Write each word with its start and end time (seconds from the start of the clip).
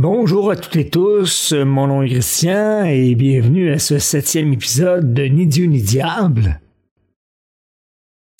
Bonjour 0.00 0.52
à 0.52 0.54
toutes 0.54 0.76
et 0.76 0.88
tous, 0.88 1.52
mon 1.52 1.88
nom 1.88 2.02
est 2.04 2.10
Christian 2.10 2.84
et 2.84 3.16
bienvenue 3.16 3.72
à 3.72 3.80
ce 3.80 3.98
septième 3.98 4.52
épisode 4.52 5.12
de 5.12 5.24
Ni 5.24 5.44
Dieu 5.44 5.66
ni 5.66 5.82
Diable. 5.82 6.60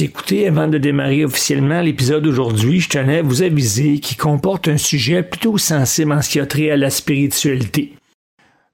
Écoutez, 0.00 0.46
avant 0.46 0.68
de 0.68 0.78
démarrer 0.78 1.24
officiellement 1.24 1.80
l'épisode 1.80 2.22
d'aujourd'hui, 2.22 2.78
je 2.78 2.88
tenais 2.88 3.18
à 3.18 3.22
vous 3.22 3.42
aviser 3.42 3.98
qu'il 3.98 4.16
comporte 4.16 4.68
un 4.68 4.76
sujet 4.76 5.24
plutôt 5.24 5.58
sensible 5.58 6.12
en 6.12 6.22
ce 6.22 6.30
qui 6.30 6.38
a 6.38 6.46
trait 6.46 6.70
à 6.70 6.76
la 6.76 6.90
spiritualité. 6.90 7.94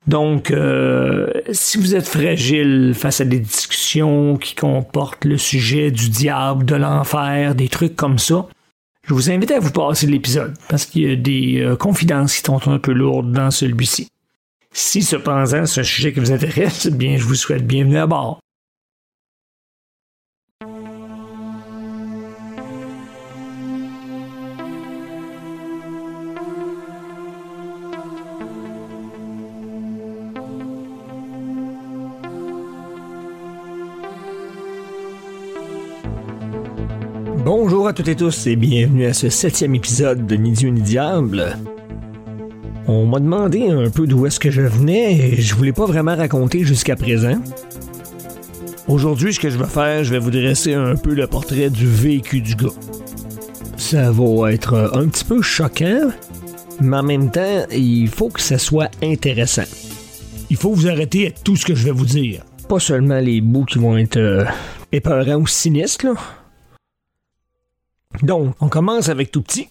Donc, 0.06 0.50
euh, 0.50 1.30
si 1.52 1.78
vous 1.78 1.94
êtes 1.94 2.06
fragile 2.06 2.92
face 2.94 3.22
à 3.22 3.24
des 3.24 3.40
discussions 3.40 4.36
qui 4.36 4.54
comportent 4.54 5.24
le 5.24 5.38
sujet 5.38 5.90
du 5.90 6.10
diable, 6.10 6.66
de 6.66 6.74
l'enfer, 6.74 7.54
des 7.54 7.68
trucs 7.68 7.96
comme 7.96 8.18
ça, 8.18 8.46
je 9.06 9.14
vous 9.14 9.30
invite 9.30 9.50
à 9.50 9.60
vous 9.60 9.70
passer 9.70 10.06
l'épisode 10.06 10.54
parce 10.68 10.86
qu'il 10.86 11.02
y 11.02 11.12
a 11.12 11.16
des 11.16 11.60
euh, 11.60 11.76
confidences 11.76 12.36
qui 12.36 12.42
sont 12.42 12.68
un 12.68 12.78
peu 12.78 12.92
lourdes 12.92 13.32
dans 13.32 13.50
celui-ci. 13.50 14.08
Si 14.72 15.02
cependant 15.02 15.66
c'est 15.66 15.80
un 15.80 15.84
sujet 15.84 16.12
qui 16.12 16.20
vous 16.20 16.32
intéresse, 16.32 16.86
bien 16.88 17.16
je 17.16 17.24
vous 17.24 17.34
souhaite 17.34 17.66
bienvenue 17.66 17.98
à 17.98 18.06
bord. 18.06 18.43
Bonjour 37.44 37.86
à 37.86 37.92
toutes 37.92 38.08
et 38.08 38.16
tous 38.16 38.46
et 38.46 38.56
bienvenue 38.56 39.04
à 39.04 39.12
ce 39.12 39.28
septième 39.28 39.74
épisode 39.74 40.26
de 40.26 40.34
Ni 40.34 40.52
Dieu 40.52 40.70
ni 40.70 40.80
Diable. 40.80 41.58
On 42.88 43.04
m'a 43.04 43.20
demandé 43.20 43.68
un 43.68 43.90
peu 43.90 44.06
d'où 44.06 44.24
est-ce 44.24 44.40
que 44.40 44.50
je 44.50 44.62
venais 44.62 45.18
et 45.18 45.42
je 45.42 45.54
voulais 45.54 45.74
pas 45.74 45.84
vraiment 45.84 46.16
raconter 46.16 46.64
jusqu'à 46.64 46.96
présent. 46.96 47.36
Aujourd'hui, 48.88 49.34
ce 49.34 49.40
que 49.40 49.50
je 49.50 49.58
vais 49.58 49.66
faire, 49.66 50.04
je 50.04 50.10
vais 50.10 50.18
vous 50.18 50.30
dresser 50.30 50.72
un 50.72 50.96
peu 50.96 51.12
le 51.12 51.26
portrait 51.26 51.68
du 51.68 51.86
vécu 51.86 52.40
du 52.40 52.54
gars. 52.54 52.72
Ça 53.76 54.10
va 54.10 54.50
être 54.50 54.92
un 54.94 55.06
petit 55.08 55.26
peu 55.26 55.42
choquant, 55.42 56.12
mais 56.80 56.96
en 56.96 57.02
même 57.02 57.30
temps, 57.30 57.66
il 57.70 58.08
faut 58.08 58.30
que 58.30 58.40
ça 58.40 58.56
soit 58.56 58.90
intéressant. 59.02 59.68
Il 60.48 60.56
faut 60.56 60.72
vous 60.72 60.88
arrêter 60.88 61.26
à 61.26 61.30
tout 61.30 61.56
ce 61.56 61.66
que 61.66 61.74
je 61.74 61.84
vais 61.84 61.90
vous 61.90 62.06
dire. 62.06 62.42
Pas 62.70 62.80
seulement 62.80 63.20
les 63.20 63.42
bouts 63.42 63.66
qui 63.66 63.78
vont 63.78 63.98
être 63.98 64.16
euh, 64.16 64.46
épeurants 64.92 65.40
ou 65.40 65.46
sinistres, 65.46 66.06
là. 66.06 66.14
Donc, 68.22 68.54
on 68.60 68.68
commence 68.68 69.08
avec 69.08 69.30
tout 69.30 69.42
petit. 69.42 69.68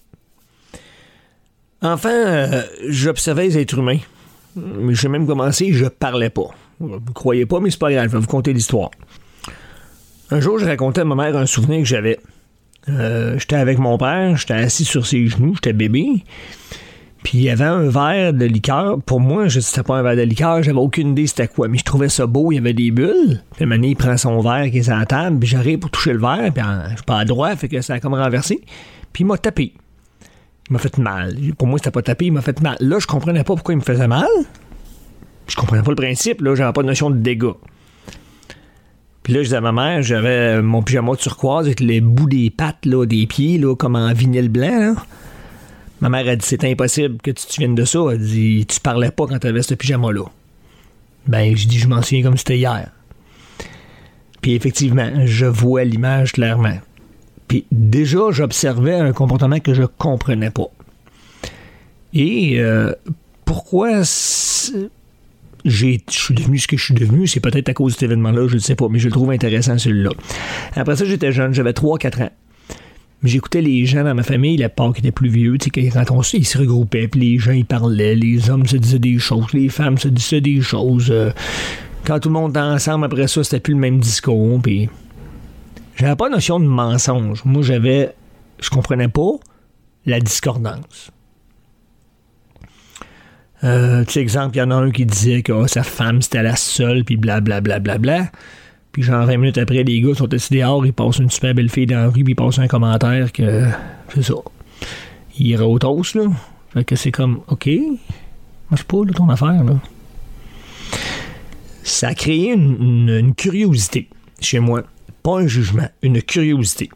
Enfin, 1.81 2.09
euh, 2.09 2.63
j'observais 2.87 3.43
les 3.43 3.57
êtres 3.57 3.77
humains. 3.77 3.99
J'ai 4.89 5.09
même 5.09 5.27
commencé, 5.27 5.73
je 5.73 5.85
parlais 5.85 6.29
pas. 6.29 6.49
Vous 6.79 6.99
croyez 7.13 7.45
pas, 7.45 7.59
mais 7.59 7.71
c'est 7.71 7.79
pas 7.79 7.91
grave, 7.91 8.07
je 8.07 8.11
vais 8.11 8.19
vous 8.19 8.27
conter 8.27 8.53
l'histoire. 8.53 8.91
Un 10.31 10.39
jour, 10.39 10.59
je 10.59 10.65
racontais 10.65 11.01
à 11.01 11.05
ma 11.05 11.15
mère 11.15 11.35
un 11.37 11.45
souvenir 11.45 11.79
que 11.79 11.85
j'avais. 11.85 12.19
Euh, 12.89 13.37
j'étais 13.39 13.55
avec 13.55 13.79
mon 13.79 13.97
père, 13.97 14.35
j'étais 14.35 14.53
assis 14.53 14.85
sur 14.85 15.05
ses 15.05 15.27
genoux, 15.27 15.55
j'étais 15.55 15.73
bébé. 15.73 16.23
Puis 17.23 17.37
il 17.37 17.43
y 17.43 17.49
avait 17.49 17.63
un 17.63 17.89
verre 17.89 18.33
de 18.33 18.45
liqueur. 18.45 19.01
Pour 19.01 19.19
moi, 19.21 19.47
je 19.47 19.61
c'était 19.61 19.83
pas 19.83 19.97
un 19.97 20.03
verre 20.03 20.17
de 20.17 20.21
liqueur, 20.21 20.61
j'avais 20.61 20.77
aucune 20.77 21.11
idée 21.11 21.25
c'était 21.25 21.47
quoi. 21.47 21.67
Mais 21.67 21.77
je 21.77 21.83
trouvais 21.83 22.09
ça 22.09 22.27
beau, 22.27 22.51
il 22.51 22.55
y 22.55 22.57
avait 22.57 22.73
des 22.73 22.91
bulles. 22.91 23.41
Puis 23.55 23.65
Mané, 23.65 23.89
il 23.89 23.95
prend 23.95 24.17
son 24.17 24.41
verre 24.41 24.69
qui 24.69 24.79
est 24.79 24.83
sur 24.83 24.93
puis 25.39 25.47
j'arrive 25.47 25.79
pour 25.79 25.89
toucher 25.89 26.13
le 26.13 26.19
verre, 26.19 26.51
puis 26.53 26.63
je 26.89 26.95
suis 26.95 27.05
pas 27.05 27.19
à 27.19 27.25
droite, 27.25 27.59
fait 27.59 27.69
que 27.69 27.81
ça 27.81 27.93
a 27.93 27.99
comme 27.99 28.13
renversé. 28.13 28.61
Puis 29.13 29.23
il 29.23 29.27
m'a 29.27 29.37
tapé. 29.37 29.73
Il 30.69 30.73
m'a 30.73 30.79
fait 30.79 30.97
mal. 30.97 31.35
Pour 31.57 31.67
moi, 31.67 31.77
c'était 31.77 31.91
pas 31.91 32.01
tapé, 32.01 32.25
il 32.25 32.33
m'a 32.33 32.41
fait 32.41 32.61
mal. 32.61 32.77
Là, 32.79 32.99
je 32.99 33.07
comprenais 33.07 33.43
pas 33.43 33.53
pourquoi 33.55 33.73
il 33.73 33.77
me 33.77 33.83
faisait 33.83 34.07
mal. 34.07 34.27
Je 35.47 35.55
comprenais 35.55 35.83
pas 35.83 35.91
le 35.91 35.95
principe, 35.95 36.41
là, 36.41 36.55
j'avais 36.55 36.73
pas 36.73 36.81
de 36.81 36.87
notion 36.87 37.09
de 37.09 37.17
dégâts. 37.17 37.53
Puis 39.23 39.33
là, 39.33 39.39
je 39.39 39.45
disais 39.45 39.57
à 39.57 39.61
ma 39.61 39.71
mère, 39.71 40.01
j'avais 40.01 40.61
mon 40.61 40.81
pyjama 40.81 41.15
turquoise 41.15 41.65
avec 41.67 41.79
les 41.79 42.01
bouts 42.01 42.27
des 42.27 42.49
pattes, 42.49 42.85
là, 42.85 43.05
des 43.05 43.25
pieds, 43.27 43.57
là, 43.57 43.75
comme 43.75 43.95
en 43.95 44.11
vinyle 44.13 44.49
blanc, 44.49 44.79
là. 44.79 44.95
Ma 46.03 46.09
mère 46.09 46.27
a 46.27 46.35
dit 46.35 46.45
c'est 46.45 46.65
impossible 46.65 47.17
que 47.23 47.31
tu 47.31 47.45
te 47.45 47.53
souviennes 47.53 47.75
de 47.75 47.85
ça. 47.85 47.99
Elle 48.11 48.19
dit 48.19 48.65
tu 48.67 48.81
parlais 48.81 49.09
pas 49.09 49.25
quand 49.25 49.39
tu 49.39 49.47
avais 49.47 49.61
ce 49.61 49.73
pyjama-là. 49.73 50.25
Ben, 51.27 51.55
je 51.55 51.65
dis 51.65 51.79
je 51.79 51.87
m'en 51.87 52.01
souviens 52.01 52.23
comme 52.23 52.37
c'était 52.37 52.57
hier. 52.57 52.91
Puis 54.41 54.53
effectivement, 54.53 55.09
je 55.23 55.45
vois 55.45 55.85
l'image 55.85 56.33
clairement. 56.33 56.77
Puis 57.47 57.65
déjà, 57.71 58.31
j'observais 58.31 58.95
un 58.95 59.13
comportement 59.13 59.61
que 59.61 59.73
je 59.73 59.83
comprenais 59.83 60.49
pas. 60.49 60.67
Et 62.13 62.59
euh, 62.59 62.91
pourquoi 63.45 64.01
je 64.01 64.89
suis 66.09 66.33
devenu 66.35 66.59
ce 66.59 66.67
que 66.67 66.75
je 66.75 66.83
suis 66.83 66.93
devenu, 66.93 67.27
c'est 67.27 67.39
peut-être 67.39 67.69
à 67.69 67.73
cause 67.73 67.93
de 67.93 67.99
cet 67.99 68.03
événement-là, 68.03 68.49
je 68.49 68.55
ne 68.55 68.59
sais 68.59 68.75
pas, 68.75 68.89
mais 68.89 68.99
je 68.99 69.05
le 69.05 69.13
trouve 69.13 69.31
intéressant 69.31 69.77
celui-là. 69.77 70.09
Après 70.75 70.97
ça, 70.97 71.05
j'étais 71.05 71.31
jeune, 71.31 71.53
j'avais 71.53 71.71
3-4 71.71 72.23
ans 72.23 72.31
j'écoutais 73.23 73.61
les 73.61 73.85
gens 73.85 74.03
dans 74.03 74.15
ma 74.15 74.23
famille, 74.23 74.57
la 74.57 74.69
part 74.69 74.93
qui 74.93 74.99
était 74.99 75.11
plus 75.11 75.29
vieux, 75.29 75.57
tu 75.57 75.69
sais, 75.73 75.89
quand 75.89 76.11
on, 76.11 76.21
ils 76.21 76.45
se 76.45 76.57
regroupaient, 76.57 77.07
puis 77.07 77.19
les 77.19 77.39
gens, 77.39 77.51
ils 77.51 77.65
parlaient, 77.65 78.15
les 78.15 78.49
hommes 78.49 78.65
se 78.65 78.77
disaient 78.77 78.99
des 78.99 79.19
choses, 79.19 79.53
les 79.53 79.69
femmes 79.69 79.97
se 79.97 80.07
disaient 80.09 80.41
des 80.41 80.61
choses. 80.61 81.09
Euh, 81.09 81.31
quand 82.05 82.19
tout 82.19 82.29
le 82.29 82.33
monde 82.33 82.51
était 82.51 82.59
ensemble, 82.59 83.05
après 83.05 83.27
ça, 83.27 83.43
c'était 83.43 83.59
plus 83.59 83.73
le 83.73 83.79
même 83.79 83.99
discours, 83.99 84.61
puis... 84.61 84.89
J'avais 85.95 86.15
pas 86.15 86.27
notion 86.27 86.59
de 86.59 86.65
mensonge. 86.65 87.45
Moi, 87.45 87.61
j'avais... 87.61 88.13
Je 88.59 88.69
comprenais 88.71 89.07
pas 89.07 89.31
la 90.07 90.19
discordance. 90.19 91.11
Euh, 93.63 94.03
tu 94.05 94.13
sais, 94.13 94.19
exemple, 94.19 94.57
il 94.57 94.59
y 94.59 94.61
en 94.63 94.71
a 94.71 94.75
un 94.75 94.91
qui 94.91 95.05
disait 95.05 95.43
que 95.43 95.51
oh, 95.51 95.67
sa 95.67 95.83
femme, 95.83 96.21
c'était 96.21 96.41
la 96.41 96.55
seule, 96.55 97.03
puis 97.03 97.15
blablabla. 97.15 97.79
Bla, 97.79 97.97
bla, 97.97 97.97
bla, 97.99 98.21
bla. 98.21 98.31
Puis 98.93 99.01
genre 99.01 99.25
20 99.25 99.37
minutes 99.37 99.57
après, 99.57 99.83
les 99.83 99.99
gars 100.01 100.13
sont 100.13 100.31
assis 100.33 100.53
dehors, 100.53 100.85
ils 100.85 100.93
passent 100.93 101.17
une 101.17 101.29
super 101.29 101.53
belle 101.55 101.69
fille 101.69 101.87
dans 101.87 101.95
la 101.97 102.07
rue, 102.07 102.23
puis 102.23 102.33
ils 102.33 102.35
passent 102.35 102.59
un 102.59 102.67
commentaire 102.67 103.33
que 103.33 103.65
c'est 104.13 104.21
ça. 104.23 104.35
Il 105.37 105.47
ira 105.47 105.67
au 105.67 105.79
toast, 105.79 106.15
là. 106.15 106.25
Fait 106.73 106.85
que 106.85 106.95
c'est 106.95 107.11
comme, 107.11 107.41
OK, 107.47 107.69
marche 108.69 108.83
pas, 108.83 109.03
là, 109.03 109.11
ton 109.13 109.29
affaire, 109.29 109.63
là. 109.63 109.79
Ça 111.83 112.09
a 112.09 112.13
créé 112.13 112.53
une 112.53 113.33
curiosité 113.35 114.07
chez 114.39 114.59
moi. 114.59 114.83
Pas 115.23 115.39
un 115.39 115.47
jugement, 115.47 115.89
une 116.01 116.21
curiosité. 116.21 116.89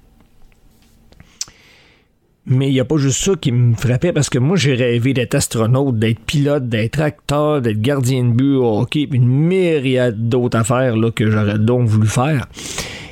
Mais 2.50 2.69
il 2.69 2.74
n'y 2.74 2.80
a 2.80 2.85
pas 2.85 2.96
juste 2.96 3.22
ça 3.22 3.34
qui 3.35 3.52
me 3.52 3.75
frappait 3.75 4.13
parce 4.13 4.30
que 4.30 4.40
moi, 4.40 4.56
j'ai 4.56 4.74
rêvé 4.74 5.13
d'être 5.13 5.35
astronaute, 5.35 6.00
d'être 6.00 6.19
pilote, 6.22 6.69
d'être 6.69 7.02
acteur, 7.02 7.62
d'être 7.62 7.81
gardien 7.81 8.24
de 8.24 8.31
but 8.31 8.56
au 8.56 8.80
hockey, 8.80 9.06
puis 9.06 9.19
une 9.19 9.28
myriade 9.28 10.30
d'autres 10.30 10.57
affaires 10.57 10.96
là, 10.96 11.12
que 11.12 11.30
j'aurais 11.30 11.59
donc 11.59 11.90
voulu 11.90 12.07
faire. 12.07 12.47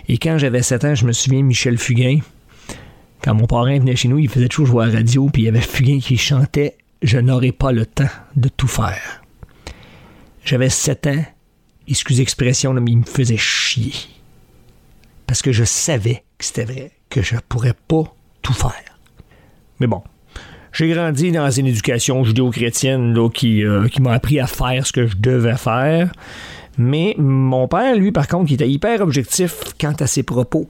Et 0.08 0.18
quand 0.20 0.38
j'avais 0.38 0.62
7 0.62 0.86
ans, 0.86 0.96
je 0.96 1.06
me 1.06 1.12
souviens 1.12 1.44
Michel 1.44 1.78
Fugain. 1.78 2.20
Quand 3.22 3.34
mon 3.34 3.46
parrain 3.46 3.78
venait 3.78 3.98
chez 3.98 4.08
nous, 4.08 4.20
il 4.20 4.30
faisait 4.30 4.48
toujours 4.48 4.68
jouer 4.68 4.86
à 4.86 4.88
la 4.88 5.00
radio, 5.00 5.28
puis 5.28 5.42
il 5.42 5.46
y 5.46 5.50
avait 5.50 5.60
Fugain 5.60 6.00
qui 6.00 6.16
chantait 6.16 6.78
Je 7.02 7.18
n'aurai 7.18 7.52
pas 7.52 7.74
le 7.74 7.86
temps 7.86 8.08
de 8.38 8.48
tout 8.48 8.70
faire. 8.70 9.22
J'avais 10.46 10.70
7 10.70 11.08
ans, 11.08 11.26
excusez 11.90 12.22
l'expression, 12.22 12.74
mais 12.74 12.92
il 12.92 13.00
me 13.00 13.04
faisait 13.04 13.36
chier. 13.36 13.92
Parce 15.28 15.42
que 15.42 15.52
je 15.52 15.66
savais 15.66 16.24
que 16.38 16.46
c'était 16.46 16.64
vrai, 16.64 16.92
que 17.10 17.22
je 17.22 17.36
pourrais 17.50 17.76
pas 17.90 18.16
tout 18.42 18.54
faire. 18.54 18.95
Mais 19.80 19.88
bon, 19.88 20.02
j'ai 20.72 20.90
grandi 20.90 21.32
dans 21.32 21.50
une 21.50 21.68
éducation 21.68 22.24
judéo-chrétienne 22.24 23.18
qui, 23.34 23.64
euh, 23.64 23.88
qui 23.88 24.02
m'a 24.02 24.14
appris 24.14 24.40
à 24.40 24.48
faire 24.48 24.86
ce 24.86 24.92
que 24.92 25.08
je 25.08 25.16
devais 25.18 25.58
faire. 25.58 26.12
Mais 26.78 27.16
mon 27.18 27.68
père, 27.68 27.96
lui, 27.96 28.12
par 28.12 28.28
contre, 28.28 28.52
il 28.52 28.56
était 28.56 28.70
hyper 28.70 29.02
objectif 29.02 29.74
quant 29.80 29.96
à 30.00 30.08
ses 30.08 30.24
propos. 30.24 30.68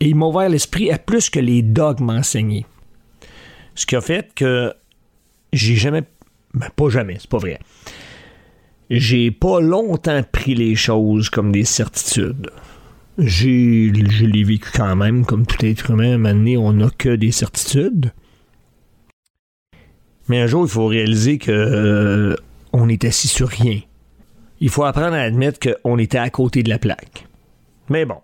Et 0.00 0.08
il 0.08 0.14
m'a 0.14 0.26
ouvert 0.26 0.48
l'esprit 0.48 0.90
à 0.92 0.98
plus 0.98 1.30
que 1.30 1.40
les 1.40 1.62
dogmes 1.62 2.04
m'enseignaient. 2.04 2.66
Ce 3.74 3.86
qui 3.86 3.96
a 3.96 4.00
fait 4.00 4.32
que 4.34 4.72
j'ai 5.52 5.76
jamais. 5.76 6.04
Ben, 6.52 6.68
pas 6.76 6.88
jamais, 6.88 7.16
c'est 7.18 7.30
pas 7.30 7.38
vrai. 7.38 7.58
J'ai 8.90 9.30
pas 9.30 9.60
longtemps 9.60 10.22
pris 10.30 10.54
les 10.54 10.76
choses 10.76 11.28
comme 11.30 11.50
des 11.50 11.64
certitudes. 11.64 12.50
J'ai, 13.18 13.92
je 13.92 14.26
l'ai 14.26 14.44
vécu 14.44 14.68
quand 14.72 14.94
même, 14.94 15.24
comme 15.24 15.46
tout 15.46 15.64
être 15.64 15.90
humain, 15.90 16.12
à 16.12 16.14
un 16.14 16.18
moment 16.18 16.34
donné, 16.34 16.56
on 16.56 16.72
n'a 16.72 16.90
que 16.90 17.16
des 17.16 17.32
certitudes. 17.32 18.12
Mais 20.28 20.40
un 20.40 20.46
jour, 20.46 20.64
il 20.64 20.70
faut 20.70 20.86
réaliser 20.86 21.38
que 21.38 21.52
euh, 21.52 22.36
on 22.72 22.88
est 22.88 23.04
assis 23.04 23.28
sur 23.28 23.48
rien. 23.48 23.80
Il 24.60 24.70
faut 24.70 24.84
apprendre 24.84 25.14
à 25.14 25.20
admettre 25.20 25.58
qu'on 25.60 25.98
était 25.98 26.18
à 26.18 26.30
côté 26.30 26.62
de 26.62 26.70
la 26.70 26.78
plaque. 26.78 27.26
Mais 27.90 28.04
bon. 28.04 28.18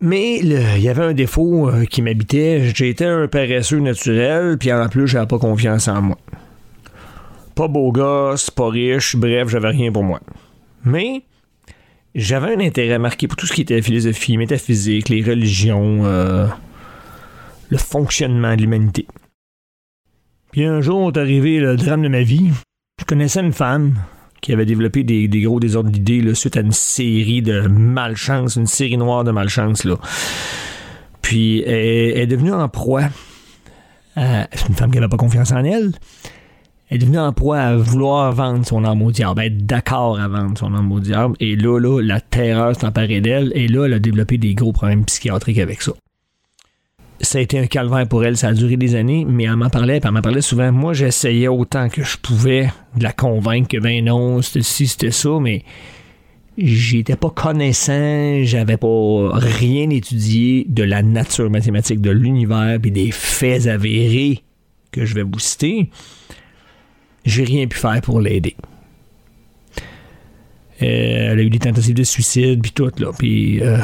Mais 0.00 0.38
il 0.38 0.80
y 0.80 0.88
avait 0.88 1.04
un 1.04 1.14
défaut 1.14 1.68
euh, 1.68 1.84
qui 1.86 2.02
m'habitait. 2.02 2.70
J'étais 2.74 3.06
un 3.06 3.26
paresseux 3.26 3.78
naturel, 3.78 4.58
puis 4.58 4.72
en 4.72 4.88
plus, 4.88 5.08
j'avais 5.08 5.26
pas 5.26 5.38
confiance 5.38 5.88
en 5.88 6.02
moi. 6.02 6.18
Pas 7.54 7.68
beau 7.68 7.92
gosse, 7.92 8.50
pas 8.50 8.68
riche, 8.68 9.16
bref, 9.16 9.48
j'avais 9.48 9.70
rien 9.70 9.90
pour 9.90 10.02
moi. 10.02 10.20
Mais 10.84 11.22
j'avais 12.14 12.54
un 12.54 12.60
intérêt 12.60 12.98
marqué 12.98 13.28
pour 13.28 13.36
tout 13.36 13.46
ce 13.46 13.52
qui 13.52 13.62
était 13.62 13.80
philosophie, 13.80 14.36
métaphysique, 14.36 15.08
les 15.08 15.22
religions, 15.22 16.04
euh, 16.04 16.46
le 17.70 17.78
fonctionnement 17.78 18.54
de 18.56 18.62
l'humanité. 18.62 19.06
Puis 20.54 20.66
un 20.66 20.80
jour 20.80 21.08
est 21.08 21.18
arrivé 21.18 21.58
le 21.58 21.74
drame 21.74 22.02
de 22.02 22.08
ma 22.08 22.22
vie. 22.22 22.52
Je 23.00 23.04
connaissais 23.04 23.40
une 23.40 23.52
femme 23.52 23.94
qui 24.40 24.52
avait 24.52 24.64
développé 24.64 25.02
des, 25.02 25.26
gros 25.40 25.58
désordres 25.58 25.90
d'idées 25.90 26.32
suite 26.36 26.56
à 26.56 26.60
une 26.60 26.70
série 26.70 27.42
de 27.42 27.62
malchance, 27.62 28.54
une 28.54 28.68
série 28.68 28.96
noire 28.96 29.24
de 29.24 29.32
malchance. 29.32 29.82
Là. 29.82 29.96
Puis 31.22 31.62
elle, 31.62 32.18
est 32.18 32.26
devenue 32.28 32.52
en 32.52 32.68
proie. 32.68 33.08
c'est 34.14 34.68
une 34.68 34.76
femme 34.76 34.92
qui 34.92 34.98
n'avait 34.98 35.08
pas 35.08 35.16
confiance 35.16 35.50
en 35.50 35.64
elle. 35.64 35.90
Elle 36.88 36.98
est 36.98 36.98
devenue 36.98 37.18
en 37.18 37.32
proie 37.32 37.58
à 37.58 37.74
vouloir 37.74 38.30
vendre 38.32 38.64
son 38.64 38.84
âme 38.84 39.02
au 39.02 39.10
diable, 39.10 39.42
être 39.42 39.66
d'accord 39.66 40.20
à 40.20 40.28
vendre 40.28 40.56
son 40.56 40.72
âme 40.72 40.92
au 40.92 41.00
diable. 41.00 41.34
Et 41.40 41.56
là, 41.56 41.80
là, 41.80 42.00
la 42.00 42.20
terreur 42.20 42.76
s'est 42.76 42.86
emparée 42.86 43.20
d'elle. 43.20 43.50
Et 43.56 43.66
là, 43.66 43.86
elle 43.86 43.94
a 43.94 43.98
développé 43.98 44.38
des 44.38 44.54
gros 44.54 44.72
problèmes 44.72 45.04
psychiatriques 45.04 45.58
avec 45.58 45.82
ça 45.82 45.94
ça 47.20 47.38
a 47.38 47.40
été 47.40 47.58
un 47.58 47.66
calvaire 47.66 48.06
pour 48.08 48.24
elle. 48.24 48.36
Ça 48.36 48.48
a 48.48 48.52
duré 48.52 48.76
des 48.76 48.94
années, 48.94 49.24
mais 49.28 49.44
elle 49.44 49.56
m'en 49.56 49.70
parlait, 49.70 50.00
puis 50.00 50.08
elle 50.08 50.14
m'en 50.14 50.22
parlait 50.22 50.40
souvent. 50.40 50.70
Moi, 50.72 50.92
j'essayais 50.92 51.48
autant 51.48 51.88
que 51.88 52.02
je 52.02 52.16
pouvais 52.18 52.70
de 52.96 53.02
la 53.02 53.12
convaincre 53.12 53.68
que 53.68 53.78
ben 53.78 54.04
non, 54.04 54.42
c'était 54.42 54.62
ci, 54.62 54.86
c'était 54.86 55.10
ça, 55.10 55.30
mais 55.40 55.62
j'étais 56.58 57.16
pas 57.16 57.30
connaissant, 57.30 58.42
j'avais 58.44 58.76
pas 58.76 59.30
rien 59.32 59.90
étudié 59.90 60.66
de 60.68 60.82
la 60.82 61.02
nature 61.02 61.50
mathématique 61.50 62.00
de 62.00 62.10
l'univers, 62.10 62.78
puis 62.80 62.90
des 62.90 63.10
faits 63.10 63.66
avérés 63.66 64.42
que 64.92 65.04
je 65.04 65.14
vais 65.14 65.22
vous 65.22 65.38
citer. 65.38 65.90
J'ai 67.24 67.44
rien 67.44 67.66
pu 67.66 67.78
faire 67.78 68.00
pour 68.02 68.20
l'aider. 68.20 68.54
Euh, 70.82 71.32
elle 71.32 71.38
a 71.38 71.42
eu 71.42 71.50
des 71.50 71.58
tentatives 71.58 71.94
de 71.94 72.04
suicide, 72.04 72.60
puis 72.60 72.72
tout, 72.72 72.90
là. 72.98 73.10
Puis 73.16 73.62
euh, 73.62 73.78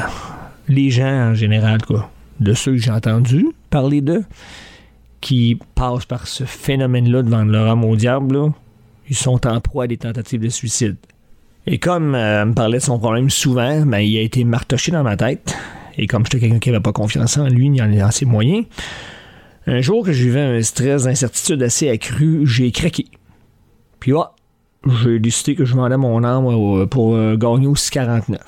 les 0.67 0.89
gens, 0.89 1.31
en 1.31 1.33
général, 1.33 1.81
quoi 1.85 2.11
de 2.41 2.53
ceux 2.53 2.73
que 2.73 2.77
j'ai 2.77 2.91
entendus 2.91 3.47
parler 3.69 4.01
d'eux, 4.01 4.23
qui 5.21 5.57
passent 5.75 6.05
par 6.05 6.27
ce 6.27 6.43
phénomène-là 6.43 7.21
devant 7.21 7.43
leur 7.43 7.69
âme 7.69 7.85
au 7.85 7.95
diable, 7.95 8.51
ils 9.07 9.15
sont 9.15 9.47
en 9.47 9.61
proie 9.61 9.85
à 9.85 9.87
des 9.87 9.97
tentatives 9.97 10.41
de 10.41 10.49
suicide. 10.49 10.97
Et 11.67 11.77
comme 11.77 12.15
euh, 12.15 12.41
elle 12.41 12.49
me 12.49 12.53
parlait 12.53 12.79
de 12.79 12.83
son 12.83 12.97
problème 12.97 13.29
souvent, 13.29 13.85
ben, 13.85 13.99
il 13.99 14.17
a 14.17 14.21
été 14.21 14.43
martoché 14.43 14.91
dans 14.91 15.03
ma 15.03 15.15
tête. 15.15 15.55
Et 15.97 16.07
comme 16.07 16.25
j'étais 16.25 16.39
quelqu'un 16.39 16.59
qui 16.59 16.71
n'avait 16.71 16.81
pas 16.81 16.91
confiance 16.91 17.37
en 17.37 17.47
lui 17.47 17.69
ni 17.69 17.81
en 17.81 18.11
ses 18.11 18.25
moyens, 18.25 18.65
un 19.67 19.81
jour 19.81 20.03
que 20.03 20.11
je 20.11 20.23
vivais 20.23 20.41
un 20.41 20.61
stress 20.63 21.03
d'incertitude 21.03 21.61
assez 21.61 21.87
accru, 21.89 22.47
j'ai 22.47 22.71
craqué. 22.71 23.05
Puis, 23.99 24.13
ah, 24.17 24.31
j'ai 25.03 25.19
décidé 25.19 25.53
que 25.53 25.65
je 25.65 25.75
vendais 25.75 25.97
mon 25.97 26.23
âme 26.23 26.87
pour 26.87 27.15
euh, 27.15 27.35
gagner 27.37 27.67
au 27.67 27.75
649. 27.75 28.39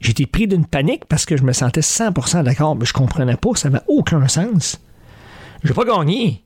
J'étais 0.00 0.26
pris 0.26 0.46
d'une 0.46 0.64
panique 0.64 1.04
parce 1.04 1.26
que 1.26 1.36
je 1.36 1.42
me 1.42 1.52
sentais 1.52 1.82
100% 1.82 2.42
d'accord, 2.42 2.74
mais 2.74 2.86
je 2.86 2.92
comprenais 2.92 3.36
pas, 3.36 3.50
ça 3.54 3.68
n'avait 3.68 3.84
aucun 3.86 4.26
sens. 4.28 4.80
J'ai 5.62 5.74
pas 5.74 5.84
gagné. 5.84 6.42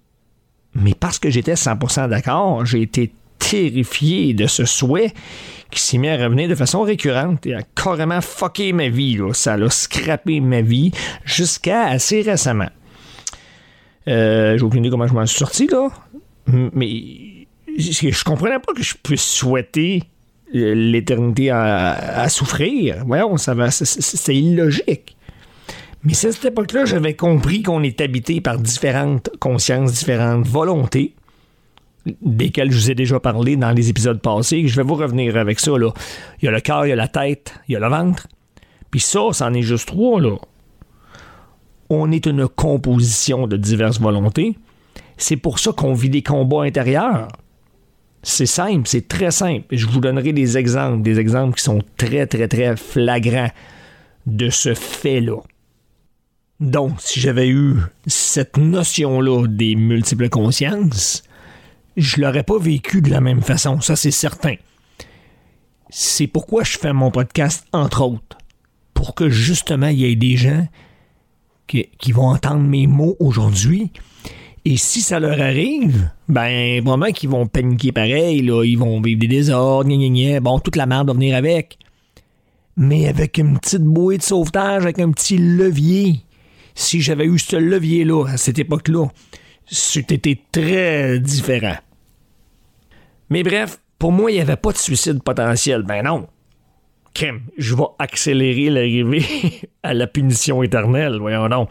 Mais 0.74 0.94
parce 0.94 1.20
que 1.20 1.30
j'étais 1.30 1.54
100% 1.54 2.08
d'accord, 2.08 2.66
j'ai 2.66 2.82
été 2.82 3.12
terrifié 3.38 4.34
de 4.34 4.46
ce 4.46 4.64
souhait 4.64 5.12
qui 5.70 5.80
s'est 5.80 5.98
mis 5.98 6.08
à 6.08 6.16
revenir 6.16 6.48
de 6.48 6.54
façon 6.54 6.82
récurrente 6.82 7.46
et 7.46 7.54
a 7.54 7.62
carrément 7.62 8.20
fucké 8.20 8.72
ma 8.72 8.88
vie. 8.88 9.18
Ça 9.32 9.54
a 9.54 9.70
scrappé 9.70 10.40
ma 10.40 10.60
vie 10.60 10.90
jusqu'à 11.24 11.86
assez 11.86 12.22
récemment. 12.22 12.70
Euh, 14.08 14.58
j'ai 14.58 14.64
aucune 14.64 14.80
idée 14.80 14.90
comment 14.90 15.06
je 15.06 15.14
m'en 15.14 15.26
suis 15.26 15.38
sorti, 15.38 15.66
là. 15.68 15.88
Mais 16.46 17.46
je 17.76 18.24
comprenais 18.24 18.58
pas 18.58 18.72
que 18.72 18.82
je 18.82 18.94
puisse 19.02 19.24
souhaiter 19.24 20.02
l'éternité 20.54 21.50
à, 21.50 22.28
souffrir. 22.28 23.04
Voyons, 23.06 23.36
ça 23.36 23.54
va, 23.54 23.70
c'est 23.70 24.36
illogique. 24.36 25.16
Mais 26.04 26.12
à 26.12 26.32
cette 26.32 26.44
époque-là, 26.44 26.84
j'avais 26.84 27.14
compris 27.14 27.62
qu'on 27.62 27.82
est 27.82 28.00
habité 28.00 28.40
par 28.40 28.58
différentes 28.58 29.30
consciences, 29.40 29.92
différentes 29.92 30.46
volontés, 30.46 31.14
desquelles 32.22 32.70
je 32.70 32.76
vous 32.76 32.90
ai 32.90 32.94
déjà 32.94 33.18
parlé 33.18 33.56
dans 33.56 33.70
les 33.70 33.88
épisodes 33.88 34.20
passés. 34.20 34.68
Je 34.68 34.76
vais 34.76 34.82
vous 34.82 34.94
revenir 34.94 35.36
avec 35.36 35.58
ça. 35.60 35.76
Là. 35.76 35.90
Il 36.40 36.44
y 36.44 36.48
a 36.48 36.50
le 36.50 36.60
cœur, 36.60 36.86
il 36.86 36.90
y 36.90 36.92
a 36.92 36.96
la 36.96 37.08
tête, 37.08 37.54
il 37.68 37.72
y 37.72 37.76
a 37.76 37.80
le 37.80 37.88
ventre. 37.88 38.28
Puis 38.90 39.00
ça, 39.00 39.20
c'en 39.32 39.52
est 39.54 39.62
juste 39.62 39.88
trois. 39.88 40.20
On 41.88 42.12
est 42.12 42.26
une 42.26 42.48
composition 42.48 43.46
de 43.46 43.56
diverses 43.56 43.98
volontés. 43.98 44.56
C'est 45.16 45.36
pour 45.36 45.58
ça 45.58 45.72
qu'on 45.72 45.94
vit 45.94 46.10
des 46.10 46.22
combats 46.22 46.62
intérieurs. 46.62 47.28
C'est 48.26 48.46
simple, 48.46 48.88
c'est 48.88 49.06
très 49.06 49.30
simple. 49.30 49.66
Je 49.70 49.86
vous 49.86 50.00
donnerai 50.00 50.32
des 50.32 50.56
exemples, 50.56 51.02
des 51.02 51.20
exemples 51.20 51.56
qui 51.56 51.62
sont 51.62 51.82
très, 51.98 52.26
très, 52.26 52.48
très 52.48 52.74
flagrants 52.74 53.50
de 54.26 54.48
ce 54.48 54.72
fait-là. 54.72 55.40
Donc, 56.58 57.00
si 57.00 57.20
j'avais 57.20 57.48
eu 57.48 57.76
cette 58.06 58.56
notion-là 58.56 59.46
des 59.46 59.76
multiples 59.76 60.30
consciences, 60.30 61.22
je 61.98 62.20
l'aurais 62.22 62.44
pas 62.44 62.58
vécu 62.58 63.02
de 63.02 63.10
la 63.10 63.20
même 63.20 63.42
façon, 63.42 63.82
ça 63.82 63.94
c'est 63.94 64.10
certain. 64.10 64.54
C'est 65.90 66.26
pourquoi 66.26 66.64
je 66.64 66.78
fais 66.78 66.94
mon 66.94 67.10
podcast, 67.10 67.66
entre 67.72 68.02
autres, 68.02 68.38
pour 68.94 69.14
que 69.14 69.28
justement 69.28 69.88
il 69.88 69.98
y 69.98 70.06
ait 70.06 70.16
des 70.16 70.36
gens 70.36 70.66
qui 71.66 72.12
vont 72.12 72.28
entendre 72.28 72.62
mes 72.62 72.86
mots 72.86 73.16
aujourd'hui 73.20 73.90
et 74.64 74.76
si 74.78 75.02
ça 75.02 75.20
leur 75.20 75.40
arrive, 75.40 76.10
ben, 76.28 76.82
vraiment 76.82 77.12
qu'ils 77.12 77.28
vont 77.28 77.46
paniquer 77.46 77.92
pareil, 77.92 78.40
là, 78.40 78.64
ils 78.64 78.78
vont 78.78 79.00
vivre 79.00 79.20
des 79.20 79.28
désordres, 79.28 79.90
gna, 79.90 79.96
gna, 79.96 80.32
gna. 80.32 80.40
bon, 80.40 80.58
toute 80.58 80.76
la 80.76 80.86
merde 80.86 81.08
va 81.08 81.12
venir 81.12 81.36
avec. 81.36 81.78
Mais 82.76 83.06
avec 83.06 83.36
une 83.38 83.58
petite 83.58 83.82
bouée 83.82 84.16
de 84.16 84.22
sauvetage, 84.22 84.84
avec 84.84 84.98
un 84.98 85.10
petit 85.10 85.36
levier. 85.36 86.20
Si 86.74 87.02
j'avais 87.02 87.26
eu 87.26 87.38
ce 87.38 87.56
levier-là, 87.56 88.24
à 88.26 88.36
cette 88.36 88.58
époque-là, 88.58 89.06
c'était 89.66 90.38
très 90.50 91.18
différent. 91.20 91.76
Mais 93.28 93.42
bref, 93.42 93.78
pour 93.98 94.12
moi, 94.12 94.30
il 94.30 94.34
n'y 94.34 94.40
avait 94.40 94.56
pas 94.56 94.72
de 94.72 94.78
suicide 94.78 95.22
potentiel. 95.22 95.82
Ben 95.82 96.02
non. 96.02 96.26
Je 97.58 97.74
vais 97.76 97.84
accélérer 97.98 98.70
l'arrivée 98.70 99.24
à 99.82 99.94
la 99.94 100.06
punition 100.06 100.62
éternelle, 100.62 101.18
voyons 101.18 101.48
donc. 101.48 101.68